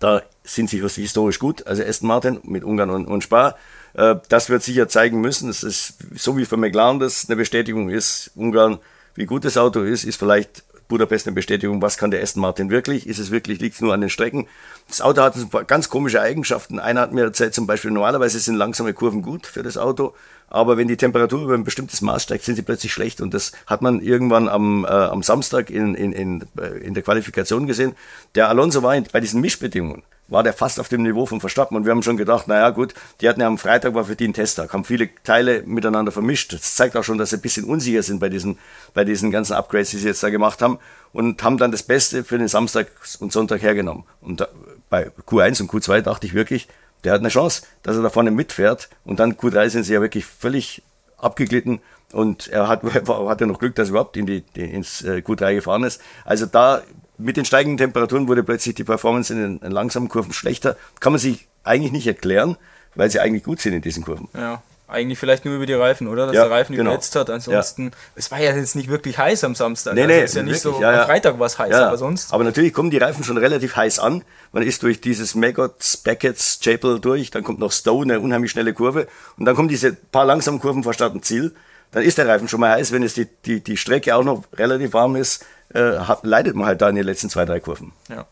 da 0.00 0.22
sind 0.42 0.68
sie 0.68 0.80
historisch 0.80 1.38
gut. 1.38 1.66
Also 1.66 1.84
Aston 1.84 2.08
Martin 2.08 2.40
mit 2.42 2.64
Ungarn 2.64 2.90
und, 2.90 3.06
und 3.06 3.22
Spa. 3.22 3.56
Äh, 3.94 4.16
das 4.28 4.50
wird 4.50 4.64
sicher 4.64 4.88
zeigen 4.88 5.20
müssen. 5.20 5.48
Es 5.48 5.62
ist 5.62 5.94
so 6.16 6.36
wie 6.36 6.44
für 6.44 6.56
McLaren 6.56 6.98
das 6.98 7.26
eine 7.28 7.36
Bestätigung 7.36 7.88
ist. 7.88 8.32
Ungarn, 8.34 8.80
wie 9.14 9.26
gut 9.26 9.44
das 9.44 9.56
Auto 9.56 9.80
ist, 9.80 10.04
ist 10.04 10.16
vielleicht 10.16 10.64
Budapest 10.88 11.26
eine 11.26 11.34
Bestätigung, 11.34 11.80
was 11.80 11.96
kann 11.96 12.10
der 12.10 12.22
Aston 12.22 12.42
Martin 12.42 12.70
wirklich? 12.70 13.06
Ist 13.06 13.18
es 13.18 13.30
wirklich, 13.30 13.60
liegt 13.60 13.76
es 13.76 13.80
nur 13.80 13.94
an 13.94 14.00
den 14.00 14.10
Strecken? 14.10 14.46
Das 14.88 15.00
Auto 15.00 15.22
hat 15.22 15.34
ein 15.36 15.48
paar 15.48 15.64
ganz 15.64 15.88
komische 15.88 16.20
Eigenschaften. 16.20 16.78
Einer 16.78 17.00
hat 17.00 17.12
mir 17.12 17.22
erzählt, 17.22 17.54
zum 17.54 17.66
Beispiel, 17.66 17.90
normalerweise 17.90 18.38
sind 18.38 18.56
langsame 18.56 18.92
Kurven 18.92 19.22
gut 19.22 19.46
für 19.46 19.62
das 19.62 19.78
Auto, 19.78 20.14
aber 20.48 20.76
wenn 20.76 20.88
die 20.88 20.96
Temperatur 20.96 21.42
über 21.42 21.54
ein 21.54 21.64
bestimmtes 21.64 22.02
Maß 22.02 22.22
steigt, 22.22 22.44
sind 22.44 22.56
sie 22.56 22.62
plötzlich 22.62 22.92
schlecht. 22.92 23.20
Und 23.20 23.34
das 23.34 23.52
hat 23.66 23.82
man 23.82 24.00
irgendwann 24.00 24.48
am, 24.48 24.84
äh, 24.84 24.88
am 24.88 25.22
Samstag 25.22 25.70
in, 25.70 25.94
in, 25.94 26.12
in, 26.12 26.44
äh, 26.60 26.78
in 26.78 26.94
der 26.94 27.02
Qualifikation 27.02 27.66
gesehen. 27.66 27.94
Der 28.34 28.48
Alonso 28.48 28.82
war 28.82 28.94
in, 28.94 29.04
bei 29.10 29.20
diesen 29.20 29.40
Mischbedingungen 29.40 30.02
war 30.28 30.42
der 30.42 30.52
fast 30.52 30.80
auf 30.80 30.88
dem 30.88 31.02
Niveau 31.02 31.26
von 31.26 31.40
Verstappen. 31.40 31.76
Und 31.76 31.84
wir 31.84 31.90
haben 31.90 32.02
schon 32.02 32.16
gedacht, 32.16 32.48
naja 32.48 32.70
gut, 32.70 32.94
die 33.20 33.28
hatten 33.28 33.40
ja 33.40 33.46
am 33.46 33.58
Freitag 33.58 33.94
war 33.94 34.04
für 34.04 34.16
die 34.16 34.28
ein 34.28 34.32
Testtag, 34.32 34.72
haben 34.72 34.84
viele 34.84 35.10
Teile 35.22 35.62
miteinander 35.66 36.12
vermischt. 36.12 36.52
Das 36.52 36.74
zeigt 36.74 36.96
auch 36.96 37.04
schon, 37.04 37.18
dass 37.18 37.30
sie 37.30 37.36
ein 37.36 37.42
bisschen 37.42 37.64
unsicher 37.64 38.02
sind 38.02 38.20
bei 38.20 38.28
diesen, 38.28 38.58
bei 38.94 39.04
diesen 39.04 39.30
ganzen 39.30 39.54
Upgrades, 39.54 39.90
die 39.90 39.98
sie 39.98 40.08
jetzt 40.08 40.22
da 40.22 40.30
gemacht 40.30 40.62
haben. 40.62 40.78
Und 41.12 41.42
haben 41.42 41.58
dann 41.58 41.70
das 41.70 41.82
Beste 41.82 42.24
für 42.24 42.38
den 42.38 42.48
Samstag 42.48 42.88
und 43.20 43.32
Sonntag 43.32 43.62
hergenommen. 43.62 44.04
Und 44.20 44.40
da, 44.40 44.48
bei 44.90 45.10
Q1 45.26 45.62
und 45.62 45.70
Q2 45.70 46.00
dachte 46.00 46.26
ich 46.26 46.34
wirklich, 46.34 46.68
der 47.04 47.12
hat 47.12 47.20
eine 47.20 47.28
Chance, 47.28 47.62
dass 47.82 47.96
er 47.96 48.02
da 48.02 48.10
vorne 48.10 48.30
mitfährt. 48.30 48.88
Und 49.04 49.20
dann 49.20 49.34
Q3 49.34 49.68
sind 49.68 49.84
sie 49.84 49.92
ja 49.92 50.00
wirklich 50.00 50.24
völlig 50.24 50.82
abgeglitten. 51.18 51.80
Und 52.12 52.48
er 52.48 52.68
hat, 52.68 52.82
hatte 53.08 53.46
noch 53.46 53.58
Glück, 53.58 53.74
dass 53.74 53.88
er 53.88 53.90
überhaupt 53.90 54.16
in 54.16 54.26
die, 54.26 54.40
die, 54.40 54.62
ins 54.62 55.02
äh, 55.02 55.22
Q3 55.24 55.56
gefahren 55.56 55.84
ist. 55.84 56.00
Also 56.24 56.46
da 56.46 56.82
mit 57.18 57.36
den 57.36 57.44
steigenden 57.44 57.78
Temperaturen 57.78 58.28
wurde 58.28 58.42
plötzlich 58.42 58.74
die 58.74 58.84
Performance 58.84 59.32
in 59.32 59.60
den 59.60 59.70
langsamen 59.70 60.08
Kurven 60.08 60.32
schlechter. 60.32 60.76
Kann 61.00 61.12
man 61.12 61.20
sich 61.20 61.46
eigentlich 61.62 61.92
nicht 61.92 62.06
erklären, 62.06 62.56
weil 62.94 63.10
sie 63.10 63.20
eigentlich 63.20 63.44
gut 63.44 63.60
sind 63.60 63.72
in 63.72 63.82
diesen 63.82 64.04
Kurven. 64.04 64.28
Ja, 64.34 64.62
eigentlich 64.88 65.18
vielleicht 65.18 65.44
nur 65.44 65.54
über 65.54 65.66
die 65.66 65.72
Reifen, 65.72 66.08
oder? 66.08 66.26
Dass 66.26 66.34
ja, 66.34 66.42
der 66.42 66.50
Reifen 66.50 66.76
genau. 66.76 66.90
überletzt 66.90 67.16
hat. 67.16 67.30
Ansonsten, 67.30 67.84
ja. 67.84 67.90
es 68.16 68.30
war 68.30 68.40
ja 68.40 68.54
jetzt 68.54 68.76
nicht 68.76 68.88
wirklich 68.88 69.16
heiß 69.16 69.44
am 69.44 69.54
Samstag. 69.54 69.94
Nee, 69.94 70.02
also 70.02 70.14
nee, 70.14 70.24
ist 70.24 70.34
ja 70.34 70.42
nicht 70.42 70.64
wirklich, 70.64 70.76
so, 70.76 70.82
ja, 70.82 71.00
am 71.00 71.06
Freitag 71.06 71.38
war 71.38 71.46
es 71.46 71.58
heiß, 71.58 71.74
aber 71.74 71.96
sonst. 71.96 72.32
Aber 72.32 72.44
natürlich 72.44 72.72
kommen 72.72 72.90
die 72.90 72.98
Reifen 72.98 73.24
schon 73.24 73.38
relativ 73.38 73.76
heiß 73.76 73.98
an. 73.98 74.22
Man 74.52 74.62
ist 74.62 74.82
durch 74.82 75.00
dieses 75.00 75.34
Maggots, 75.34 75.96
Beckett's, 75.96 76.60
Chapel 76.60 77.00
durch, 77.00 77.30
dann 77.30 77.44
kommt 77.44 77.60
noch 77.60 77.72
Stone, 77.72 78.12
eine 78.12 78.20
unheimlich 78.20 78.50
schnelle 78.50 78.72
Kurve. 78.72 79.06
Und 79.38 79.46
dann 79.46 79.56
kommen 79.56 79.68
diese 79.68 79.92
paar 79.92 80.26
langsamen 80.26 80.60
Kurven 80.60 80.82
vor 80.82 80.94
Stadt 80.94 81.14
und 81.14 81.24
Ziel. 81.24 81.54
Dann 81.92 82.02
ist 82.02 82.18
der 82.18 82.26
Reifen 82.26 82.48
schon 82.48 82.60
mal 82.60 82.72
heiß, 82.72 82.92
wenn 82.92 83.04
es 83.04 83.14
die, 83.14 83.28
die, 83.46 83.60
die 83.60 83.76
Strecke 83.76 84.16
auch 84.16 84.24
noch 84.24 84.44
relativ 84.56 84.92
warm 84.94 85.16
ist 85.16 85.46
äh, 85.74 85.98
leidet 86.22 86.54
man 86.54 86.66
halt 86.66 86.80
da 86.80 86.88
in 86.88 86.96
den 86.96 87.04
letzten 87.04 87.28
zwei, 87.28 87.44
drei 87.44 87.60
Kurven. 87.60 87.92
Ja. 88.08 88.26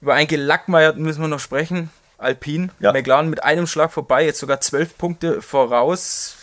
Über 0.00 0.14
ein 0.14 0.26
Gelackmeiert 0.26 0.98
müssen 0.98 1.20
wir 1.20 1.28
noch 1.28 1.40
sprechen. 1.40 1.90
Alpin, 2.18 2.70
ja. 2.80 2.92
McLaren 2.92 3.28
mit 3.28 3.42
einem 3.42 3.66
Schlag 3.66 3.92
vorbei, 3.92 4.24
jetzt 4.24 4.38
sogar 4.38 4.60
zwölf 4.60 4.96
Punkte 4.96 5.42
voraus. 5.42 6.36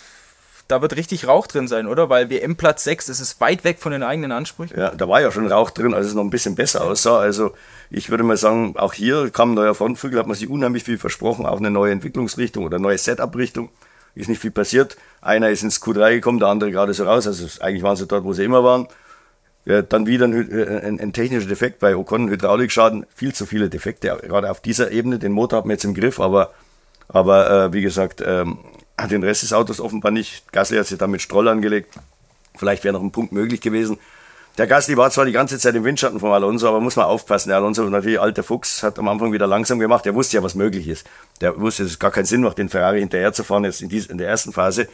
Da 0.67 0.81
wird 0.81 0.95
richtig 0.95 1.27
Rauch 1.27 1.47
drin 1.47 1.67
sein, 1.67 1.87
oder? 1.87 2.09
Weil 2.09 2.29
WM 2.29 2.55
Platz 2.55 2.85
6, 2.85 3.07
das 3.07 3.19
ist 3.19 3.41
weit 3.41 3.63
weg 3.63 3.79
von 3.79 3.91
den 3.91 4.03
eigenen 4.03 4.31
Ansprüchen. 4.31 4.79
Ja, 4.79 4.91
da 4.91 5.07
war 5.09 5.19
ja 5.19 5.31
schon 5.31 5.51
Rauch 5.51 5.69
drin, 5.71 5.93
als 5.93 6.07
es 6.07 6.13
noch 6.13 6.23
ein 6.23 6.29
bisschen 6.29 6.55
besser 6.55 6.83
aussah. 6.83 7.19
Also 7.19 7.53
ich 7.89 8.09
würde 8.09 8.23
mal 8.23 8.37
sagen, 8.37 8.75
auch 8.77 8.93
hier 8.93 9.31
kam 9.31 9.51
ein 9.51 9.55
neuer 9.55 9.75
Frontflügel, 9.75 10.19
hat 10.19 10.27
man 10.27 10.35
sich 10.35 10.49
unheimlich 10.49 10.83
viel 10.83 10.97
versprochen, 10.97 11.45
auch 11.45 11.57
eine 11.57 11.71
neue 11.71 11.91
Entwicklungsrichtung 11.91 12.63
oder 12.63 12.79
neue 12.79 12.97
Setup-Richtung. 12.97 13.69
Ist 14.15 14.29
nicht 14.29 14.39
viel 14.39 14.51
passiert. 14.51 14.97
Einer 15.21 15.49
ist 15.49 15.63
ins 15.63 15.81
Q3 15.81 16.15
gekommen, 16.15 16.39
der 16.39 16.49
andere 16.49 16.71
gerade 16.71 16.93
so 16.93 17.05
raus. 17.05 17.27
Also 17.27 17.47
eigentlich 17.61 17.83
waren 17.83 17.95
sie 17.95 18.07
dort, 18.07 18.23
wo 18.23 18.33
sie 18.33 18.43
immer 18.43 18.63
waren. 18.63 18.87
Ja, 19.65 19.81
dann 19.83 20.07
wieder 20.07 20.25
ein, 20.25 20.33
ein, 20.33 20.99
ein, 20.99 21.13
technischer 21.13 21.47
Defekt 21.47 21.79
bei 21.79 21.95
Ocon, 21.95 22.29
Hydraulikschaden, 22.29 23.05
viel 23.13 23.33
zu 23.33 23.45
viele 23.45 23.69
Defekte, 23.69 24.17
gerade 24.23 24.49
auf 24.49 24.59
dieser 24.59 24.91
Ebene. 24.91 25.19
Den 25.19 25.33
Motor 25.33 25.59
hat 25.59 25.65
man 25.65 25.73
jetzt 25.73 25.83
im 25.85 25.93
Griff, 25.93 26.19
aber, 26.19 26.51
aber 27.07 27.65
äh, 27.65 27.73
wie 27.73 27.81
gesagt, 27.81 28.23
ähm, 28.25 28.57
den 29.09 29.23
Rest 29.23 29.43
des 29.43 29.53
Autos 29.53 29.79
offenbar 29.79 30.11
nicht. 30.11 30.51
Gasly 30.51 30.77
hat 30.77 30.87
sich 30.87 30.97
dann 30.97 31.11
mit 31.11 31.21
Stroll 31.21 31.47
angelegt. 31.47 31.93
Vielleicht 32.55 32.83
wäre 32.83 32.93
noch 32.93 33.01
ein 33.01 33.11
Punkt 33.11 33.31
möglich 33.31 33.61
gewesen. 33.61 33.97
Der 34.57 34.67
Gasly 34.67 34.97
war 34.97 35.09
zwar 35.11 35.25
die 35.25 35.31
ganze 35.31 35.57
Zeit 35.57 35.75
im 35.75 35.83
Windschatten 35.83 36.19
von 36.19 36.31
Alonso, 36.31 36.67
aber 36.67 36.81
muss 36.81 36.97
man 36.97 37.05
aufpassen. 37.05 37.49
Der 37.49 37.57
Alonso, 37.57 37.83
natürlich 37.83 38.19
alter 38.19 38.43
Fuchs, 38.43 38.83
hat 38.83 38.99
am 38.99 39.07
Anfang 39.07 39.31
wieder 39.31 39.47
langsam 39.47 39.79
gemacht. 39.79 40.05
Er 40.05 40.13
wusste 40.13 40.37
ja, 40.37 40.43
was 40.43 40.55
möglich 40.55 40.87
ist. 40.87 41.07
Der 41.39 41.59
wusste, 41.59 41.83
dass 41.83 41.93
es 41.93 41.99
gar 41.99 42.11
keinen 42.11 42.25
Sinn 42.25 42.41
macht, 42.41 42.57
den 42.57 42.67
Ferrari 42.67 42.99
hinterher 42.99 43.31
zu 43.31 43.43
fahren, 43.43 43.63
jetzt 43.63 43.81
in, 43.81 43.89
dies, 43.89 44.07
in 44.07 44.17
der 44.17 44.27
ersten 44.27 44.51
Phase 44.51 44.89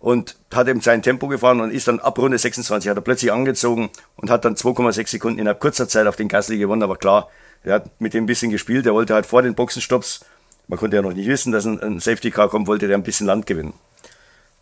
und 0.00 0.36
hat 0.52 0.66
eben 0.66 0.80
sein 0.80 1.02
Tempo 1.02 1.28
gefahren 1.28 1.60
und 1.60 1.70
ist 1.70 1.86
dann 1.86 2.00
ab 2.00 2.18
Runde 2.18 2.38
26 2.38 2.90
hat 2.90 2.96
er 2.96 3.02
plötzlich 3.02 3.30
angezogen 3.30 3.90
und 4.16 4.30
hat 4.30 4.44
dann 4.44 4.56
2,6 4.56 5.08
Sekunden 5.08 5.38
innerhalb 5.38 5.60
kurzer 5.60 5.86
Zeit 5.86 6.06
auf 6.06 6.16
den 6.16 6.28
Gasly 6.28 6.58
gewonnen. 6.58 6.82
Aber 6.82 6.96
klar, 6.96 7.28
er 7.62 7.74
hat 7.74 8.00
mit 8.00 8.14
dem 8.14 8.24
ein 8.24 8.26
bisschen 8.26 8.50
gespielt. 8.50 8.86
Er 8.86 8.94
wollte 8.94 9.14
halt 9.14 9.26
vor 9.26 9.42
den 9.42 9.54
Boxenstopps, 9.54 10.24
man 10.68 10.78
konnte 10.78 10.96
ja 10.96 11.02
noch 11.02 11.12
nicht 11.12 11.28
wissen, 11.28 11.52
dass 11.52 11.66
ein, 11.66 11.80
ein 11.80 12.00
Safety 12.00 12.30
Car 12.30 12.48
kommt, 12.48 12.66
wollte 12.66 12.88
der 12.88 12.96
ein 12.96 13.02
bisschen 13.02 13.26
Land 13.26 13.46
gewinnen 13.46 13.74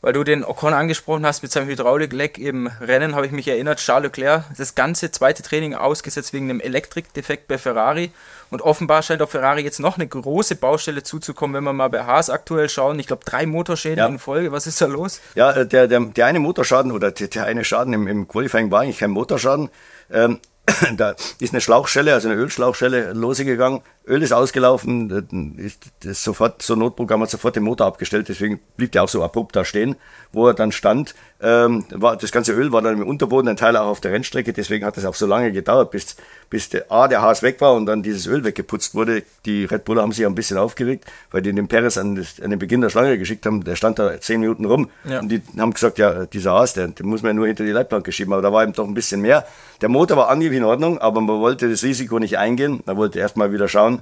weil 0.00 0.12
du 0.12 0.22
den 0.22 0.44
Ocon 0.44 0.74
angesprochen 0.74 1.26
hast 1.26 1.42
mit 1.42 1.50
seinem 1.50 1.68
Hydraulikleck 1.68 2.38
im 2.38 2.70
Rennen, 2.80 3.14
habe 3.14 3.26
ich 3.26 3.32
mich 3.32 3.48
erinnert, 3.48 3.80
Charles 3.80 4.04
Leclerc, 4.04 4.44
das 4.56 4.74
ganze 4.74 5.10
zweite 5.10 5.42
Training 5.42 5.74
ausgesetzt 5.74 6.32
wegen 6.32 6.50
einem 6.50 6.60
Elektrikdefekt 6.60 7.48
bei 7.48 7.58
Ferrari. 7.58 8.12
Und 8.50 8.62
offenbar 8.62 9.02
scheint 9.02 9.20
auf 9.20 9.30
Ferrari 9.30 9.62
jetzt 9.62 9.80
noch 9.80 9.96
eine 9.96 10.06
große 10.06 10.56
Baustelle 10.56 11.02
zuzukommen, 11.02 11.54
wenn 11.56 11.64
wir 11.64 11.72
mal 11.72 11.88
bei 11.88 12.04
Haas 12.04 12.30
aktuell 12.30 12.68
schauen. 12.68 12.98
Ich 12.98 13.06
glaube, 13.06 13.24
drei 13.24 13.44
Motorschäden 13.44 13.98
ja. 13.98 14.06
in 14.06 14.18
Folge. 14.18 14.52
Was 14.52 14.66
ist 14.66 14.80
da 14.80 14.86
los? 14.86 15.20
Ja, 15.34 15.50
äh, 15.50 15.66
der, 15.66 15.88
der, 15.88 16.00
der 16.00 16.26
eine 16.26 16.38
Motorschaden 16.38 16.92
oder 16.92 17.10
der, 17.10 17.28
der 17.28 17.44
eine 17.44 17.64
Schaden 17.64 17.92
im, 17.92 18.06
im 18.06 18.28
Qualifying 18.28 18.70
war 18.70 18.82
eigentlich 18.82 18.98
kein 18.98 19.10
Motorschaden. 19.10 19.68
Ähm, 20.10 20.38
da 20.96 21.14
ist 21.40 21.52
eine 21.52 21.60
Schlauchschelle, 21.60 22.14
also 22.14 22.28
eine 22.28 22.38
Ölschlauchschelle 22.38 23.12
losgegangen. 23.12 23.82
Öl 24.08 24.22
ist 24.22 24.32
ausgelaufen, 24.32 25.54
ist 25.58 25.84
das 26.00 26.22
sofort, 26.22 26.62
so 26.62 26.74
Notprogramm 26.74 27.22
hat 27.22 27.30
sofort 27.30 27.56
den 27.56 27.62
Motor 27.62 27.86
abgestellt, 27.86 28.28
deswegen 28.28 28.58
blieb 28.76 28.92
der 28.92 29.04
auch 29.04 29.08
so 29.08 29.22
abrupt 29.22 29.54
da 29.54 29.64
stehen, 29.64 29.96
wo 30.32 30.46
er 30.46 30.54
dann 30.54 30.72
stand. 30.72 31.14
Ähm, 31.40 31.84
war, 31.90 32.16
das 32.16 32.32
ganze 32.32 32.52
Öl 32.52 32.72
war 32.72 32.82
dann 32.82 33.00
im 33.00 33.06
Unterboden, 33.06 33.48
ein 33.48 33.56
Teil 33.56 33.76
auch 33.76 33.86
auf 33.86 34.00
der 34.00 34.12
Rennstrecke, 34.12 34.52
deswegen 34.52 34.84
hat 34.84 34.96
es 34.96 35.04
auch 35.04 35.14
so 35.14 35.26
lange 35.26 35.52
gedauert, 35.52 35.90
bis, 35.90 36.16
bis 36.50 36.68
der, 36.68 36.90
A, 36.90 37.06
der 37.06 37.22
Haas 37.22 37.42
weg 37.42 37.60
war 37.60 37.74
und 37.74 37.86
dann 37.86 38.02
dieses 38.02 38.26
Öl 38.26 38.42
weggeputzt 38.44 38.94
wurde. 38.94 39.22
Die 39.44 39.64
Red 39.64 39.84
Buller 39.84 40.02
haben 40.02 40.12
sich 40.12 40.26
ein 40.26 40.34
bisschen 40.34 40.56
aufgeregt, 40.56 41.04
weil 41.30 41.42
die 41.42 41.52
den 41.52 41.68
Perez 41.68 41.96
an, 41.98 42.16
das, 42.16 42.40
an 42.40 42.50
den 42.50 42.58
Beginn 42.58 42.80
der 42.80 42.90
Schlange 42.90 43.18
geschickt 43.18 43.46
haben, 43.46 43.62
der 43.62 43.76
stand 43.76 43.98
da 43.98 44.20
zehn 44.20 44.40
Minuten 44.40 44.64
rum 44.64 44.90
ja. 45.04 45.20
und 45.20 45.28
die 45.28 45.42
haben 45.58 45.72
gesagt, 45.72 45.98
ja, 45.98 46.26
dieser 46.26 46.52
Haas, 46.52 46.72
der, 46.72 46.88
den 46.88 47.06
muss 47.06 47.22
man 47.22 47.30
ja 47.30 47.34
nur 47.34 47.46
hinter 47.46 47.64
die 47.64 47.72
Leitplanke 47.72 48.10
schieben, 48.10 48.32
aber 48.32 48.42
da 48.42 48.52
war 48.52 48.62
eben 48.62 48.72
doch 48.72 48.86
ein 48.86 48.94
bisschen 48.94 49.20
mehr. 49.20 49.46
Der 49.80 49.88
Motor 49.88 50.16
war 50.16 50.30
angeblich 50.30 50.58
in 50.58 50.64
Ordnung, 50.64 50.98
aber 50.98 51.20
man 51.20 51.38
wollte 51.40 51.70
das 51.70 51.82
Risiko 51.84 52.18
nicht 52.18 52.38
eingehen, 52.38 52.82
man 52.86 52.96
wollte 52.96 53.18
erstmal 53.18 53.52
wieder 53.52 53.68
schauen, 53.68 53.97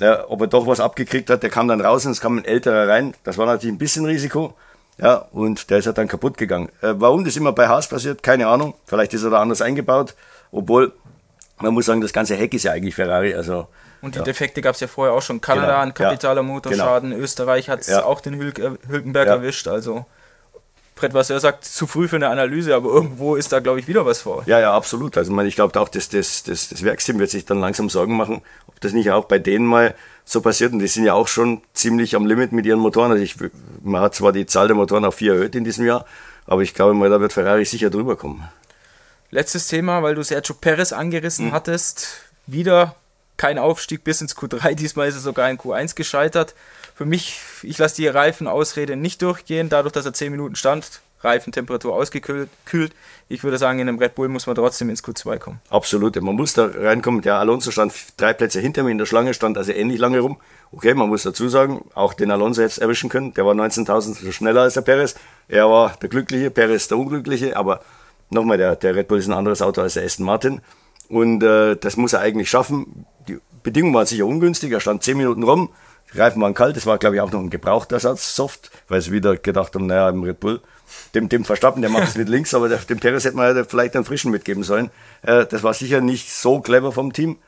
ja, 0.00 0.24
ob 0.28 0.40
er 0.40 0.46
doch 0.46 0.66
was 0.66 0.80
abgekriegt 0.80 1.30
hat. 1.30 1.42
Der 1.42 1.50
kam 1.50 1.68
dann 1.68 1.80
raus 1.80 2.06
und 2.06 2.12
es 2.12 2.20
kam 2.20 2.38
ein 2.38 2.44
älterer 2.44 2.88
rein. 2.88 3.14
Das 3.22 3.38
war 3.38 3.46
natürlich 3.46 3.74
ein 3.74 3.78
bisschen 3.78 4.06
Risiko. 4.06 4.54
Ja, 4.98 5.26
und 5.32 5.70
der 5.70 5.78
ist 5.78 5.86
halt 5.86 5.98
dann 5.98 6.08
kaputt 6.08 6.36
gegangen. 6.36 6.68
Äh, 6.82 6.94
warum 6.96 7.24
das 7.24 7.36
immer 7.36 7.52
bei 7.52 7.68
Haas 7.68 7.88
passiert, 7.88 8.22
keine 8.22 8.48
Ahnung. 8.48 8.74
Vielleicht 8.86 9.14
ist 9.14 9.22
er 9.22 9.30
da 9.30 9.40
anders 9.40 9.62
eingebaut. 9.62 10.14
Obwohl, 10.52 10.92
man 11.58 11.72
muss 11.72 11.86
sagen, 11.86 12.00
das 12.00 12.12
ganze 12.12 12.34
Heck 12.34 12.52
ist 12.54 12.64
ja 12.64 12.72
eigentlich 12.72 12.94
Ferrari. 12.94 13.34
Also, 13.34 13.68
und 14.02 14.14
die 14.14 14.18
ja. 14.18 14.24
Defekte 14.24 14.62
gab 14.62 14.74
es 14.74 14.80
ja 14.80 14.88
vorher 14.88 15.14
auch 15.14 15.22
schon. 15.22 15.40
Kanada 15.40 15.66
genau. 15.66 15.80
ein 15.80 15.94
kapitaler 15.94 16.42
Motorschaden. 16.42 17.10
Genau. 17.10 17.22
Österreich 17.22 17.68
hat 17.68 17.86
ja. 17.86 18.04
auch 18.04 18.20
den 18.20 18.36
Hülk 18.36 18.58
äh, 18.58 18.72
Hülkenberg 18.88 19.28
erwischt. 19.28 19.68
Also 19.68 20.06
Fred, 21.00 21.14
was 21.14 21.30
er 21.30 21.40
sagt, 21.40 21.64
zu 21.64 21.86
früh 21.86 22.08
für 22.08 22.16
eine 22.16 22.28
Analyse, 22.28 22.74
aber 22.74 22.90
irgendwo 22.90 23.34
ist 23.34 23.52
da, 23.52 23.60
glaube 23.60 23.80
ich, 23.80 23.88
wieder 23.88 24.04
was 24.04 24.20
vor. 24.20 24.42
Ja, 24.44 24.60
ja, 24.60 24.74
absolut. 24.74 25.16
Also 25.16 25.38
ich 25.40 25.54
glaube 25.54 25.80
auch, 25.80 25.88
dass 25.88 26.10
das, 26.10 26.42
das, 26.42 26.68
das 26.68 26.82
Werksteam 26.82 27.18
wird 27.18 27.30
sich 27.30 27.46
dann 27.46 27.58
langsam 27.58 27.88
Sorgen 27.88 28.18
machen, 28.18 28.42
ob 28.66 28.78
das 28.80 28.92
nicht 28.92 29.10
auch 29.10 29.24
bei 29.24 29.38
denen 29.38 29.64
mal 29.64 29.94
so 30.26 30.42
passiert. 30.42 30.74
Und 30.74 30.80
die 30.80 30.88
sind 30.88 31.04
ja 31.04 31.14
auch 31.14 31.26
schon 31.26 31.62
ziemlich 31.72 32.16
am 32.16 32.26
Limit 32.26 32.52
mit 32.52 32.66
ihren 32.66 32.80
Motoren. 32.80 33.12
Also 33.12 33.24
ich, 33.24 33.36
man 33.82 34.02
hat 34.02 34.14
zwar 34.14 34.32
die 34.32 34.44
Zahl 34.44 34.66
der 34.66 34.76
Motoren 34.76 35.06
auf 35.06 35.14
vier 35.14 35.32
erhöht 35.32 35.54
in 35.54 35.64
diesem 35.64 35.86
Jahr, 35.86 36.04
aber 36.44 36.60
ich 36.60 36.74
glaube 36.74 36.92
mal, 36.92 37.08
da 37.08 37.18
wird 37.18 37.32
Ferrari 37.32 37.64
sicher 37.64 37.88
drüber 37.88 38.16
kommen. 38.16 38.46
Letztes 39.30 39.68
Thema, 39.68 40.02
weil 40.02 40.14
du 40.14 40.22
Sergio 40.22 40.54
Perez 40.54 40.92
angerissen 40.92 41.46
hm. 41.46 41.52
hattest. 41.52 42.24
Wieder 42.46 42.94
kein 43.40 43.58
Aufstieg 43.58 44.04
bis 44.04 44.20
ins 44.20 44.36
Q3. 44.36 44.74
Diesmal 44.74 45.08
ist 45.08 45.14
er 45.14 45.22
sogar 45.22 45.48
in 45.50 45.56
Q1 45.56 45.94
gescheitert. 45.94 46.54
Für 46.94 47.06
mich, 47.06 47.40
ich 47.62 47.78
lasse 47.78 47.96
die 47.96 48.06
Reifenausrede 48.06 48.96
nicht 48.96 49.22
durchgehen, 49.22 49.70
dadurch, 49.70 49.94
dass 49.94 50.04
er 50.04 50.12
10 50.12 50.30
Minuten 50.30 50.56
stand, 50.56 51.00
Reifentemperatur 51.22 51.94
ausgekühlt. 51.94 52.50
Ich 53.30 53.42
würde 53.42 53.56
sagen, 53.56 53.78
in 53.78 53.88
einem 53.88 53.98
Red 53.98 54.14
Bull 54.14 54.28
muss 54.28 54.46
man 54.46 54.56
trotzdem 54.56 54.90
ins 54.90 55.02
Q2 55.02 55.38
kommen. 55.38 55.60
Absolut, 55.70 56.20
man 56.20 56.34
muss 56.34 56.52
da 56.52 56.66
reinkommen. 56.66 57.22
Der 57.22 57.36
Alonso 57.36 57.70
stand 57.70 57.94
drei 58.18 58.34
Plätze 58.34 58.60
hinter 58.60 58.82
mir 58.82 58.90
in 58.90 58.98
der 58.98 59.06
Schlange, 59.06 59.32
stand 59.32 59.56
also 59.56 59.72
ähnlich 59.72 59.98
lange 59.98 60.20
rum. 60.20 60.36
Okay, 60.70 60.92
man 60.92 61.08
muss 61.08 61.22
dazu 61.22 61.48
sagen, 61.48 61.86
auch 61.94 62.12
den 62.12 62.30
Alonso 62.30 62.60
jetzt 62.60 62.76
erwischen 62.76 63.08
können. 63.08 63.32
Der 63.32 63.46
war 63.46 63.54
19.000 63.54 64.32
schneller 64.32 64.60
als 64.60 64.74
der 64.74 64.82
Perez. 64.82 65.14
Er 65.48 65.70
war 65.70 65.96
der 66.02 66.10
Glückliche, 66.10 66.50
Perez 66.50 66.88
der 66.88 66.98
Unglückliche, 66.98 67.56
aber 67.56 67.80
nochmal, 68.28 68.58
der, 68.58 68.76
der 68.76 68.96
Red 68.96 69.08
Bull 69.08 69.18
ist 69.18 69.28
ein 69.28 69.32
anderes 69.32 69.62
Auto 69.62 69.80
als 69.80 69.94
der 69.94 70.04
Aston 70.04 70.26
Martin. 70.26 70.60
Und 71.10 71.42
äh, 71.42 71.76
das 71.76 71.96
muss 71.96 72.12
er 72.12 72.20
eigentlich 72.20 72.48
schaffen. 72.48 72.99
Bedingungen 73.62 73.94
waren 73.94 74.06
sicher 74.06 74.26
ungünstig. 74.26 74.72
Er 74.72 74.80
stand 74.80 75.02
10 75.02 75.16
Minuten 75.16 75.42
rum 75.42 75.70
Die 76.12 76.18
Reifen 76.18 76.42
waren 76.42 76.54
kalt, 76.54 76.76
das 76.76 76.86
war 76.86 76.98
glaube 76.98 77.16
ich 77.16 77.20
auch 77.20 77.30
noch 77.30 77.40
ein 77.40 77.50
gebrauchter 77.50 78.00
Satz, 78.00 78.34
soft, 78.34 78.70
weil 78.88 79.00
sie 79.00 79.12
wieder 79.12 79.36
gedacht 79.36 79.74
haben, 79.74 79.86
naja, 79.86 80.08
im 80.08 80.22
Red 80.22 80.40
Bull, 80.40 80.60
dem, 81.14 81.28
dem 81.28 81.44
Verstappen, 81.44 81.82
der 81.82 81.90
macht 81.90 82.08
es 82.08 82.14
mit 82.16 82.28
links, 82.28 82.54
aber 82.54 82.68
dem 82.68 82.98
Perez 82.98 83.24
hätte 83.24 83.36
man 83.36 83.56
ja 83.56 83.64
vielleicht 83.64 83.94
einen 83.94 84.04
frischen 84.04 84.30
mitgeben 84.30 84.62
sollen. 84.62 84.90
Äh, 85.22 85.46
das 85.46 85.62
war 85.62 85.74
sicher 85.74 86.00
nicht 86.00 86.32
so 86.32 86.60
clever 86.60 86.92
vom 86.92 87.12
Team. 87.12 87.38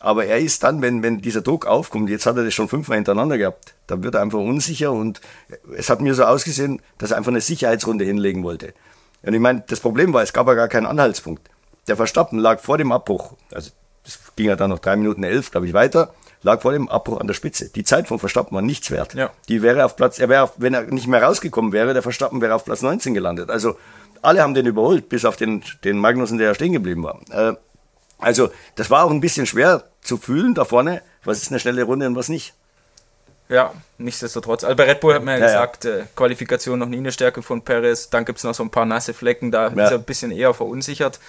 Aber 0.00 0.24
er 0.24 0.38
ist 0.38 0.64
dann, 0.64 0.82
wenn, 0.82 1.04
wenn 1.04 1.20
dieser 1.20 1.42
Druck 1.42 1.64
aufkommt, 1.64 2.10
jetzt 2.10 2.26
hat 2.26 2.36
er 2.36 2.44
das 2.44 2.52
schon 2.52 2.68
fünfmal 2.68 2.96
hintereinander 2.96 3.38
gehabt, 3.38 3.74
dann 3.86 4.02
wird 4.02 4.16
er 4.16 4.22
einfach 4.22 4.40
unsicher 4.40 4.90
und 4.90 5.20
es 5.76 5.90
hat 5.90 6.00
mir 6.00 6.12
so 6.14 6.24
ausgesehen, 6.24 6.82
dass 6.98 7.12
er 7.12 7.18
einfach 7.18 7.30
eine 7.30 7.40
Sicherheitsrunde 7.40 8.04
hinlegen 8.04 8.42
wollte. 8.42 8.74
Und 9.22 9.34
ich 9.34 9.40
meine, 9.40 9.62
das 9.68 9.78
Problem 9.78 10.12
war, 10.12 10.24
es 10.24 10.32
gab 10.32 10.48
ja 10.48 10.54
gar 10.54 10.66
keinen 10.66 10.86
Anhaltspunkt. 10.86 11.48
Der 11.86 11.96
Verstappen 11.96 12.40
lag 12.40 12.58
vor 12.58 12.78
dem 12.78 12.90
Abbruch, 12.90 13.34
also 13.52 13.70
das 14.04 14.18
ging 14.36 14.46
ja 14.46 14.56
dann 14.56 14.70
noch 14.70 14.78
drei 14.78 14.96
Minuten 14.96 15.22
elf, 15.22 15.50
glaube 15.50 15.66
ich, 15.66 15.72
weiter, 15.72 16.14
lag 16.42 16.62
vor 16.62 16.72
dem 16.72 16.88
Abbruch 16.88 17.20
an 17.20 17.26
der 17.26 17.34
Spitze. 17.34 17.68
Die 17.68 17.84
Zeit 17.84 18.08
von 18.08 18.18
Verstappen 18.18 18.54
war 18.54 18.62
nichts 18.62 18.90
wert. 18.90 19.14
Ja. 19.14 19.30
Die 19.48 19.62
wäre 19.62 19.84
auf 19.84 19.96
Platz, 19.96 20.18
er 20.18 20.28
wäre, 20.28 20.50
wenn 20.56 20.74
er 20.74 20.82
nicht 20.82 21.06
mehr 21.06 21.22
rausgekommen 21.22 21.72
wäre, 21.72 21.92
der 21.92 22.02
Verstappen 22.02 22.40
wäre 22.40 22.54
auf 22.54 22.64
Platz 22.64 22.82
19 22.82 23.14
gelandet. 23.14 23.50
Also 23.50 23.76
alle 24.22 24.42
haben 24.42 24.54
den 24.54 24.66
überholt, 24.66 25.08
bis 25.08 25.24
auf 25.24 25.36
den, 25.36 25.62
den 25.84 25.98
Magnussen, 25.98 26.38
der 26.38 26.48
ja 26.48 26.54
stehen 26.54 26.72
geblieben 26.72 27.02
war. 27.04 27.20
Äh, 27.30 27.56
also 28.18 28.50
das 28.76 28.90
war 28.90 29.04
auch 29.04 29.10
ein 29.10 29.20
bisschen 29.20 29.46
schwer 29.46 29.84
zu 30.00 30.16
fühlen 30.16 30.54
da 30.54 30.64
vorne, 30.64 31.02
was 31.24 31.42
ist 31.42 31.50
eine 31.50 31.60
schnelle 31.60 31.82
Runde 31.84 32.06
und 32.06 32.16
was 32.16 32.28
nicht. 32.28 32.54
Ja, 33.48 33.72
nichtsdestotrotz. 33.98 34.64
Also 34.64 34.76
bei 34.76 34.84
Red 34.84 35.00
Bull 35.00 35.14
hat 35.14 35.24
man 35.24 35.34
ja, 35.34 35.40
ja 35.40 35.46
gesagt, 35.46 35.84
ja. 35.84 35.98
Äh, 35.98 36.04
Qualifikation 36.16 36.78
noch 36.78 36.88
nie 36.88 36.98
eine 36.98 37.12
Stärke 37.12 37.42
von 37.42 37.62
Perez. 37.62 38.08
Dann 38.08 38.24
gibt 38.24 38.38
es 38.38 38.44
noch 38.44 38.54
so 38.54 38.62
ein 38.62 38.70
paar 38.70 38.86
nasse 38.86 39.12
Flecken, 39.12 39.50
da 39.50 39.66
ist 39.66 39.76
er 39.76 39.92
ein 39.92 40.04
bisschen 40.04 40.30
eher 40.30 40.54
verunsichert. 40.54 41.20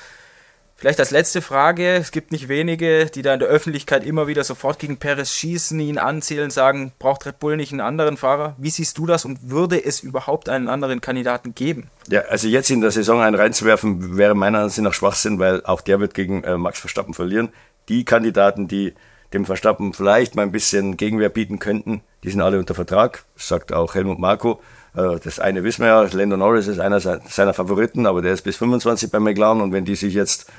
Vielleicht 0.84 1.00
als 1.00 1.12
letzte 1.12 1.42
Frage, 1.42 1.96
es 1.96 2.12
gibt 2.12 2.34
nicht 2.34 2.50
wenige, 2.50 3.06
die 3.06 3.22
da 3.22 3.34
in 3.34 3.40
der 3.40 3.48
Öffentlichkeit 3.48 4.06
immer 4.06 4.28
wieder 4.28 4.44
sofort 4.44 4.80
gegen 4.80 4.98
Perez 4.98 5.32
schießen, 5.32 5.80
ihn 5.80 5.98
anzählen, 5.98 6.50
sagen, 6.50 6.92
braucht 7.00 7.26
Red 7.26 7.40
Bull 7.40 7.56
nicht 7.56 7.72
einen 7.72 7.80
anderen 7.80 8.18
Fahrer. 8.18 8.58
Wie 8.58 8.70
siehst 8.70 8.98
du 8.98 9.06
das 9.06 9.24
und 9.24 9.50
würde 9.50 9.82
es 9.82 10.02
überhaupt 10.02 10.50
einen 10.50 10.68
anderen 10.68 11.00
Kandidaten 11.00 11.56
geben? 11.56 11.90
Ja, 12.10 12.24
also 12.24 12.50
jetzt 12.50 12.70
in 12.70 12.82
der 12.82 12.92
Saison 12.92 13.22
einen 13.22 13.38
reinzuwerfen, 13.38 14.18
wäre 14.18 14.36
meiner 14.36 14.60
Ansicht 14.60 14.84
nach 14.84 14.94
Schwachsinn, 14.94 15.40
weil 15.40 15.64
auch 15.64 15.80
der 15.80 16.02
wird 16.02 16.14
gegen 16.14 16.44
äh, 16.44 16.58
Max 16.58 16.82
Verstappen 16.82 17.14
verlieren. 17.14 17.54
Die 17.88 18.04
Kandidaten, 18.04 18.68
die 18.68 18.94
dem 19.32 19.46
Verstappen 19.46 19.94
vielleicht 19.94 20.36
mal 20.36 20.42
ein 20.42 20.52
bisschen 20.52 20.98
Gegenwehr 20.98 21.30
bieten 21.30 21.60
könnten, 21.60 22.02
die 22.26 22.30
sind 22.30 22.42
alle 22.42 22.60
unter 22.60 22.76
Vertrag, 22.76 23.24
sagt 23.38 23.72
auch 23.72 23.96
Helmut 23.96 24.20
Marko. 24.20 24.62
Äh, 24.98 25.18
das 25.24 25.40
eine 25.40 25.64
wissen 25.64 25.84
wir 25.84 25.88
ja, 25.88 26.02
Lando 26.02 26.36
Norris 26.36 26.68
ist 26.68 26.80
einer 26.80 27.00
seiner 27.00 27.54
Favoriten, 27.54 28.06
aber 28.06 28.22
der 28.22 28.34
ist 28.34 28.42
bis 28.42 28.58
25 28.58 29.10
bei 29.10 29.22
McLaren 29.22 29.62
und 29.62 29.72
wenn 29.72 29.86
die 29.86 29.96
sich 29.96 30.14
jetzt 30.14 30.52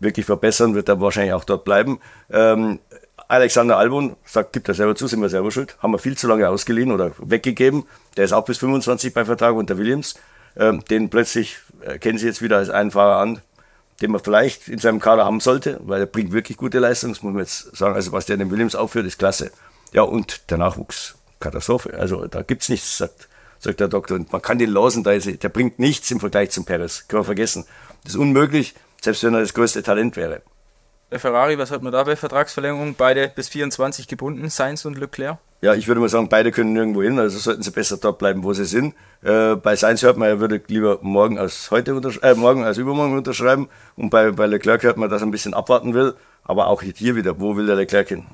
wirklich 0.00 0.26
verbessern, 0.26 0.74
wird 0.74 0.88
er 0.88 1.00
wahrscheinlich 1.00 1.32
auch 1.32 1.44
dort 1.44 1.64
bleiben. 1.64 2.00
Ähm, 2.30 2.78
Alexander 3.28 3.76
Albon 3.76 4.16
sagt, 4.24 4.52
gibt 4.52 4.68
er 4.68 4.74
selber 4.74 4.94
zu, 4.94 5.06
sind 5.06 5.20
wir 5.20 5.28
selber 5.28 5.50
schuld. 5.50 5.76
Haben 5.80 5.92
wir 5.92 5.98
viel 5.98 6.16
zu 6.16 6.26
lange 6.28 6.48
ausgeliehen 6.48 6.92
oder 6.92 7.12
weggegeben. 7.18 7.84
Der 8.16 8.24
ist 8.24 8.32
auch 8.32 8.44
bis 8.44 8.58
25 8.58 9.12
bei 9.12 9.24
Vertrag 9.24 9.54
unter 9.54 9.76
Williams. 9.76 10.14
Ähm, 10.56 10.82
den 10.88 11.10
plötzlich 11.10 11.58
äh, 11.82 11.98
kennen 11.98 12.18
sie 12.18 12.26
jetzt 12.26 12.40
wieder 12.40 12.56
als 12.56 12.70
einen 12.70 12.90
Fahrer 12.90 13.18
an, 13.18 13.40
den 14.00 14.12
man 14.12 14.22
vielleicht 14.22 14.68
in 14.68 14.78
seinem 14.78 14.98
Kader 15.00 15.24
haben 15.24 15.40
sollte, 15.40 15.78
weil 15.84 16.00
er 16.00 16.06
bringt 16.06 16.32
wirklich 16.32 16.56
gute 16.56 16.78
Leistung, 16.78 17.12
das 17.12 17.22
muss 17.22 17.32
man 17.32 17.42
jetzt 17.42 17.76
sagen. 17.76 17.94
Also 17.94 18.12
was 18.12 18.26
der 18.26 18.34
in 18.34 18.40
den 18.40 18.50
Williams 18.50 18.74
aufführt, 18.74 19.06
ist 19.06 19.18
klasse. 19.18 19.50
Ja, 19.92 20.02
und 20.02 20.50
der 20.50 20.58
Nachwuchs, 20.58 21.16
Katastrophe. 21.38 21.94
Also 21.98 22.26
da 22.26 22.42
gibt's 22.42 22.68
nichts, 22.68 22.98
sagt, 22.98 23.28
sagt 23.58 23.80
der 23.80 23.88
Doktor. 23.88 24.16
Und 24.16 24.32
man 24.32 24.40
kann 24.40 24.58
den 24.58 24.74
ist, 24.74 25.42
der 25.42 25.48
bringt 25.48 25.78
nichts 25.78 26.10
im 26.10 26.20
Vergleich 26.20 26.50
zum 26.50 26.64
Perez. 26.64 27.06
Können 27.08 27.20
wir 27.20 27.26
vergessen. 27.26 27.66
Das 28.04 28.14
ist 28.14 28.18
unmöglich 28.18 28.74
selbst 29.00 29.22
wenn 29.24 29.34
er 29.34 29.40
das 29.40 29.54
größte 29.54 29.82
Talent 29.82 30.16
wäre. 30.16 30.42
Der 31.10 31.18
Ferrari, 31.18 31.58
was 31.58 31.70
hat 31.70 31.82
man 31.82 31.92
da 31.92 32.04
bei 32.04 32.16
Vertragsverlängerung? 32.16 32.94
Beide 32.94 33.32
bis 33.34 33.48
24 33.48 34.08
gebunden, 34.08 34.50
Sainz 34.50 34.84
und 34.84 34.98
Leclerc? 34.98 35.38
Ja, 35.62 35.74
ich 35.74 35.88
würde 35.88 36.00
mal 36.00 36.08
sagen, 36.08 36.28
beide 36.28 36.52
können 36.52 36.74
nirgendwo 36.74 37.02
hin, 37.02 37.18
also 37.18 37.38
sollten 37.38 37.62
sie 37.62 37.70
besser 37.70 37.96
dort 37.96 38.18
bleiben, 38.18 38.44
wo 38.44 38.52
sie 38.52 38.66
sind. 38.66 38.94
Äh, 39.22 39.56
bei 39.56 39.74
Sainz 39.74 40.02
hört 40.02 40.18
man, 40.18 40.28
er 40.28 40.38
würde 40.38 40.60
lieber 40.68 40.98
morgen 41.00 41.38
als 41.38 41.70
heute 41.70 42.00
äh, 42.22 42.34
morgen 42.34 42.62
als 42.62 42.76
übermorgen 42.76 43.16
unterschreiben. 43.16 43.68
Und 43.96 44.10
bei, 44.10 44.30
bei 44.30 44.46
Leclerc 44.46 44.82
hört 44.82 44.98
man, 44.98 45.08
dass 45.08 45.22
er 45.22 45.26
ein 45.26 45.30
bisschen 45.30 45.54
abwarten 45.54 45.94
will. 45.94 46.14
Aber 46.44 46.68
auch 46.68 46.82
hier 46.82 47.16
wieder, 47.16 47.40
wo 47.40 47.56
will 47.56 47.66
der 47.66 47.76
Leclerc 47.76 48.08
hin? 48.08 48.26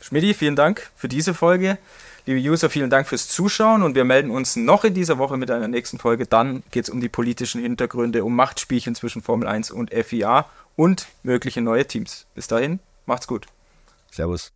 Schmidti, 0.00 0.34
vielen 0.34 0.56
Dank 0.56 0.90
für 0.96 1.08
diese 1.08 1.32
Folge. 1.32 1.78
Liebe 2.26 2.40
User, 2.40 2.70
vielen 2.70 2.88
Dank 2.88 3.06
fürs 3.06 3.28
Zuschauen 3.28 3.82
und 3.82 3.94
wir 3.94 4.04
melden 4.04 4.30
uns 4.30 4.56
noch 4.56 4.84
in 4.84 4.94
dieser 4.94 5.18
Woche 5.18 5.36
mit 5.36 5.50
einer 5.50 5.68
nächsten 5.68 5.98
Folge. 5.98 6.24
Dann 6.24 6.62
geht 6.70 6.84
es 6.84 6.90
um 6.90 7.02
die 7.02 7.10
politischen 7.10 7.60
Hintergründe, 7.60 8.24
um 8.24 8.34
Machtspielchen 8.34 8.94
zwischen 8.94 9.20
Formel 9.20 9.46
1 9.46 9.70
und 9.70 9.92
FIA 9.92 10.46
und 10.74 11.08
mögliche 11.22 11.60
neue 11.60 11.86
Teams. 11.86 12.24
Bis 12.34 12.46
dahin, 12.46 12.80
macht's 13.04 13.26
gut. 13.26 13.46
Servus. 14.10 14.52